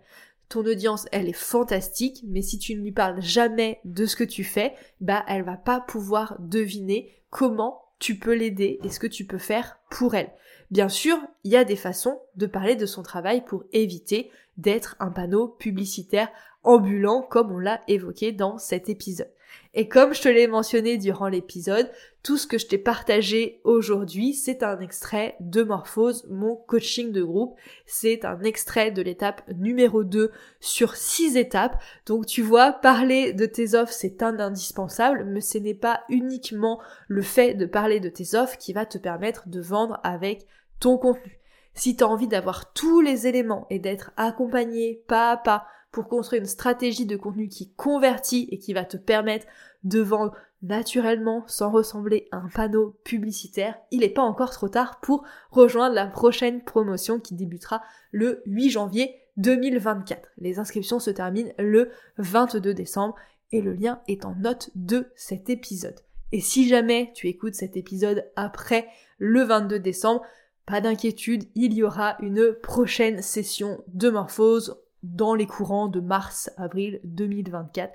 Ton 0.47 0.65
audience, 0.65 1.07
elle 1.11 1.27
est 1.27 1.33
fantastique, 1.33 2.23
mais 2.27 2.43
si 2.43 2.59
tu 2.59 2.75
ne 2.75 2.81
lui 2.81 2.91
parles 2.91 3.21
jamais 3.21 3.79
de 3.85 4.05
ce 4.05 4.15
que 4.15 4.23
tu 4.23 4.43
fais, 4.43 4.73
bah 5.01 5.25
elle 5.27 5.43
va 5.43 5.57
pas 5.57 5.79
pouvoir 5.79 6.37
deviner 6.39 7.11
comment 7.31 7.82
tu 8.03 8.15
peux 8.15 8.33
l'aider 8.33 8.81
et 8.83 8.89
ce 8.89 8.99
que 8.99 9.07
tu 9.07 9.23
peux 9.23 9.37
faire 9.37 9.79
pour 9.89 10.13
elle. 10.13 10.29
Bien 10.71 10.89
sûr, 10.89 11.17
il 11.45 11.53
y 11.53 11.55
a 11.55 11.63
des 11.63 11.77
façons 11.77 12.19
de 12.35 12.47
parler 12.47 12.75
de 12.75 12.85
son 12.85 13.01
travail 13.01 13.45
pour 13.45 13.63
éviter 13.71 14.29
d'être 14.57 14.97
un 14.99 15.09
panneau 15.09 15.47
publicitaire 15.47 16.27
ambulant 16.63 17.21
comme 17.21 17.53
on 17.53 17.59
l'a 17.59 17.79
évoqué 17.87 18.33
dans 18.33 18.57
cet 18.57 18.89
épisode. 18.89 19.31
Et 19.75 19.87
comme 19.87 20.13
je 20.13 20.21
te 20.21 20.29
l'ai 20.29 20.45
mentionné 20.45 20.97
durant 20.97 21.27
l'épisode, 21.27 21.91
tout 22.21 22.37
ce 22.37 22.45
que 22.45 22.57
je 22.57 22.67
t'ai 22.67 22.77
partagé 22.77 23.59
aujourd'hui, 23.63 24.33
c'est 24.33 24.61
un 24.61 24.79
extrait 24.79 25.35
de 25.39 25.63
Morphose, 25.63 26.27
mon 26.29 26.55
coaching 26.55 27.11
de 27.11 27.23
groupe. 27.23 27.57
C'est 27.87 28.23
un 28.23 28.39
extrait 28.41 28.91
de 28.91 29.01
l'étape 29.01 29.41
numéro 29.55 30.03
2 30.03 30.31
sur 30.59 30.95
6 30.95 31.37
étapes. 31.37 31.81
Donc 32.05 32.27
tu 32.27 32.43
vois, 32.43 32.71
parler 32.71 33.33
de 33.33 33.45
tes 33.47 33.73
offres, 33.73 33.93
c'est 33.93 34.21
un 34.21 34.39
indispensable, 34.39 35.25
mais 35.25 35.41
ce 35.41 35.57
n'est 35.57 35.73
pas 35.73 36.03
uniquement 36.07 36.79
le 37.07 37.23
fait 37.23 37.55
de 37.55 37.65
parler 37.65 37.99
de 37.99 38.09
tes 38.09 38.35
offres 38.35 38.57
qui 38.57 38.73
va 38.73 38.85
te 38.85 38.97
permettre 38.99 39.49
de 39.49 39.59
vendre 39.59 39.99
avec 40.03 40.45
ton 40.79 40.97
contenu. 40.97 41.39
Si 41.73 41.95
tu 41.95 42.03
as 42.03 42.07
envie 42.07 42.27
d'avoir 42.27 42.73
tous 42.73 43.01
les 43.01 43.25
éléments 43.25 43.65
et 43.69 43.79
d'être 43.79 44.11
accompagné 44.17 45.03
pas 45.07 45.31
à 45.31 45.37
pas 45.37 45.65
pour 45.93 46.07
construire 46.09 46.41
une 46.41 46.47
stratégie 46.47 47.05
de 47.05 47.15
contenu 47.15 47.47
qui 47.47 47.71
convertit 47.71 48.49
et 48.51 48.57
qui 48.57 48.73
va 48.73 48.83
te 48.83 48.97
permettre 48.97 49.45
de 49.83 50.01
vendre 50.01 50.33
naturellement 50.63 51.43
sans 51.47 51.71
ressembler 51.71 52.27
à 52.31 52.37
un 52.37 52.49
panneau 52.49 52.97
publicitaire, 53.03 53.77
il 53.91 53.99
n'est 53.99 54.09
pas 54.09 54.23
encore 54.23 54.49
trop 54.49 54.69
tard 54.69 54.99
pour 55.01 55.23
rejoindre 55.51 55.93
la 55.93 56.07
prochaine 56.07 56.63
promotion 56.63 57.19
qui 57.19 57.35
débutera 57.35 57.83
le 58.11 58.41
8 58.47 58.71
janvier 58.71 59.15
2024. 59.37 60.29
Les 60.39 60.57
inscriptions 60.57 60.99
se 60.99 61.11
terminent 61.11 61.53
le 61.59 61.91
22 62.17 62.73
décembre 62.73 63.15
et 63.51 63.61
le 63.61 63.73
lien 63.73 64.01
est 64.07 64.25
en 64.25 64.33
note 64.35 64.71
de 64.73 65.11
cet 65.15 65.51
épisode. 65.51 65.99
Et 66.31 66.41
si 66.41 66.67
jamais 66.67 67.11
tu 67.13 67.27
écoutes 67.27 67.53
cet 67.53 67.77
épisode 67.77 68.25
après 68.35 68.87
le 69.19 69.43
22 69.43 69.77
décembre, 69.77 70.23
pas 70.65 70.81
d'inquiétude, 70.81 71.43
il 71.53 71.73
y 71.73 71.83
aura 71.83 72.17
une 72.19 72.53
prochaine 72.63 73.21
session 73.21 73.83
de 73.89 74.09
morphose 74.09 74.82
dans 75.03 75.35
les 75.35 75.45
courants 75.45 75.87
de 75.87 75.99
mars-avril 75.99 76.99
2024. 77.03 77.93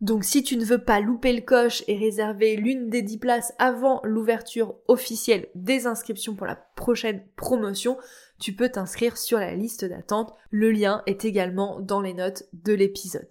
Donc 0.00 0.24
si 0.24 0.42
tu 0.42 0.56
ne 0.56 0.64
veux 0.64 0.82
pas 0.82 1.00
louper 1.00 1.32
le 1.34 1.42
coche 1.42 1.84
et 1.86 1.98
réserver 1.98 2.56
l'une 2.56 2.88
des 2.88 3.02
10 3.02 3.18
places 3.18 3.52
avant 3.58 4.00
l'ouverture 4.02 4.76
officielle 4.88 5.48
des 5.54 5.86
inscriptions 5.86 6.34
pour 6.34 6.46
la 6.46 6.56
prochaine 6.56 7.22
promotion, 7.36 7.98
tu 8.38 8.54
peux 8.54 8.70
t'inscrire 8.70 9.18
sur 9.18 9.38
la 9.38 9.54
liste 9.54 9.84
d'attente. 9.84 10.32
Le 10.50 10.70
lien 10.70 11.02
est 11.04 11.26
également 11.26 11.80
dans 11.80 12.00
les 12.00 12.14
notes 12.14 12.44
de 12.54 12.72
l'épisode. 12.72 13.28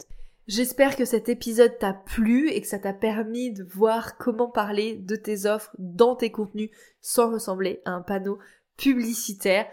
J'espère 0.50 0.96
que 0.96 1.06
cet 1.06 1.30
épisode 1.30 1.78
t'a 1.80 1.94
plu 1.94 2.50
et 2.50 2.62
que 2.62 2.68
ça 2.68 2.80
t'a 2.80 2.94
permis 2.94 3.52
de 3.52 3.64
voir 3.64 4.18
comment 4.18 4.50
parler 4.50 4.96
de 4.96 5.16
tes 5.16 5.46
offres 5.46 5.76
dans 5.78 6.16
tes 6.16 6.32
contenus 6.32 6.72
sans 7.02 7.32
ressembler 7.32 7.82
à 7.86 7.92
un 7.92 8.02
panneau 8.02 8.40
publicitaire. 8.78 9.68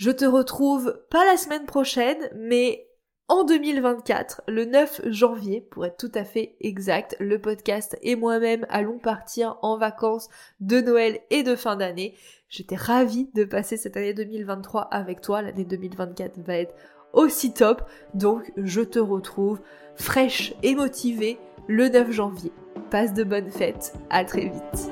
Je 0.00 0.10
te 0.10 0.24
retrouve 0.24 0.98
pas 1.10 1.26
la 1.26 1.36
semaine 1.36 1.66
prochaine, 1.66 2.30
mais 2.34 2.88
en 3.28 3.44
2024, 3.44 4.40
le 4.48 4.64
9 4.64 5.02
janvier, 5.10 5.60
pour 5.70 5.84
être 5.84 5.98
tout 5.98 6.10
à 6.14 6.24
fait 6.24 6.56
exact, 6.58 7.16
le 7.20 7.38
podcast 7.38 7.98
et 8.00 8.16
moi-même 8.16 8.64
allons 8.70 8.98
partir 8.98 9.58
en 9.60 9.76
vacances 9.76 10.30
de 10.60 10.80
Noël 10.80 11.20
et 11.28 11.42
de 11.42 11.54
fin 11.54 11.76
d'année. 11.76 12.14
J'étais 12.48 12.76
ravie 12.76 13.28
de 13.34 13.44
passer 13.44 13.76
cette 13.76 13.98
année 13.98 14.14
2023 14.14 14.84
avec 14.84 15.20
toi. 15.20 15.42
L'année 15.42 15.66
2024 15.66 16.38
va 16.38 16.56
être 16.56 16.74
aussi 17.12 17.52
top. 17.52 17.82
Donc, 18.14 18.50
je 18.56 18.80
te 18.80 18.98
retrouve 18.98 19.60
fraîche 19.96 20.54
et 20.62 20.74
motivée 20.76 21.38
le 21.68 21.90
9 21.90 22.10
janvier. 22.10 22.52
Passe 22.90 23.12
de 23.12 23.22
bonnes 23.22 23.50
fêtes. 23.50 23.92
À 24.08 24.24
très 24.24 24.48
vite. 24.48 24.90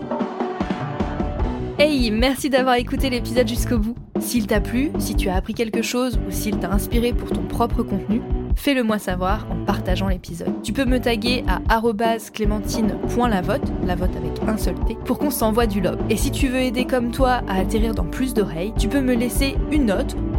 Hey, 1.78 2.10
merci 2.10 2.50
d'avoir 2.50 2.74
écouté 2.74 3.08
l'épisode 3.08 3.48
jusqu'au 3.48 3.78
bout. 3.78 3.96
S'il 4.20 4.46
t'a 4.46 4.60
plu, 4.60 4.90
si 4.98 5.14
tu 5.14 5.28
as 5.28 5.36
appris 5.36 5.54
quelque 5.54 5.82
chose 5.82 6.18
ou 6.26 6.30
s'il 6.30 6.58
t'a 6.58 6.70
inspiré 6.70 7.12
pour 7.12 7.30
ton 7.30 7.42
propre 7.42 7.82
contenu, 7.82 8.20
fais-le 8.56 8.82
moi 8.82 8.98
savoir 8.98 9.46
en 9.50 9.64
partageant 9.64 10.08
l'épisode. 10.08 10.62
Tu 10.62 10.72
peux 10.72 10.84
me 10.84 10.98
taguer 10.98 11.44
à 11.46 11.60
clémentine.lavote, 12.32 13.72
la 13.86 13.94
vote 13.94 14.16
avec 14.16 14.48
un 14.48 14.56
seul 14.56 14.74
T, 14.86 14.96
pour 15.04 15.18
qu'on 15.18 15.30
s'envoie 15.30 15.66
du 15.66 15.80
love. 15.80 15.98
Et 16.10 16.16
si 16.16 16.30
tu 16.30 16.48
veux 16.48 16.60
aider 16.60 16.84
comme 16.84 17.10
toi 17.10 17.42
à 17.48 17.60
atterrir 17.60 17.94
dans 17.94 18.04
plus 18.04 18.34
d'oreilles, 18.34 18.72
tu 18.78 18.88
peux 18.88 19.00
me 19.00 19.14
laisser 19.14 19.56
une 19.70 19.86
note 19.86 20.16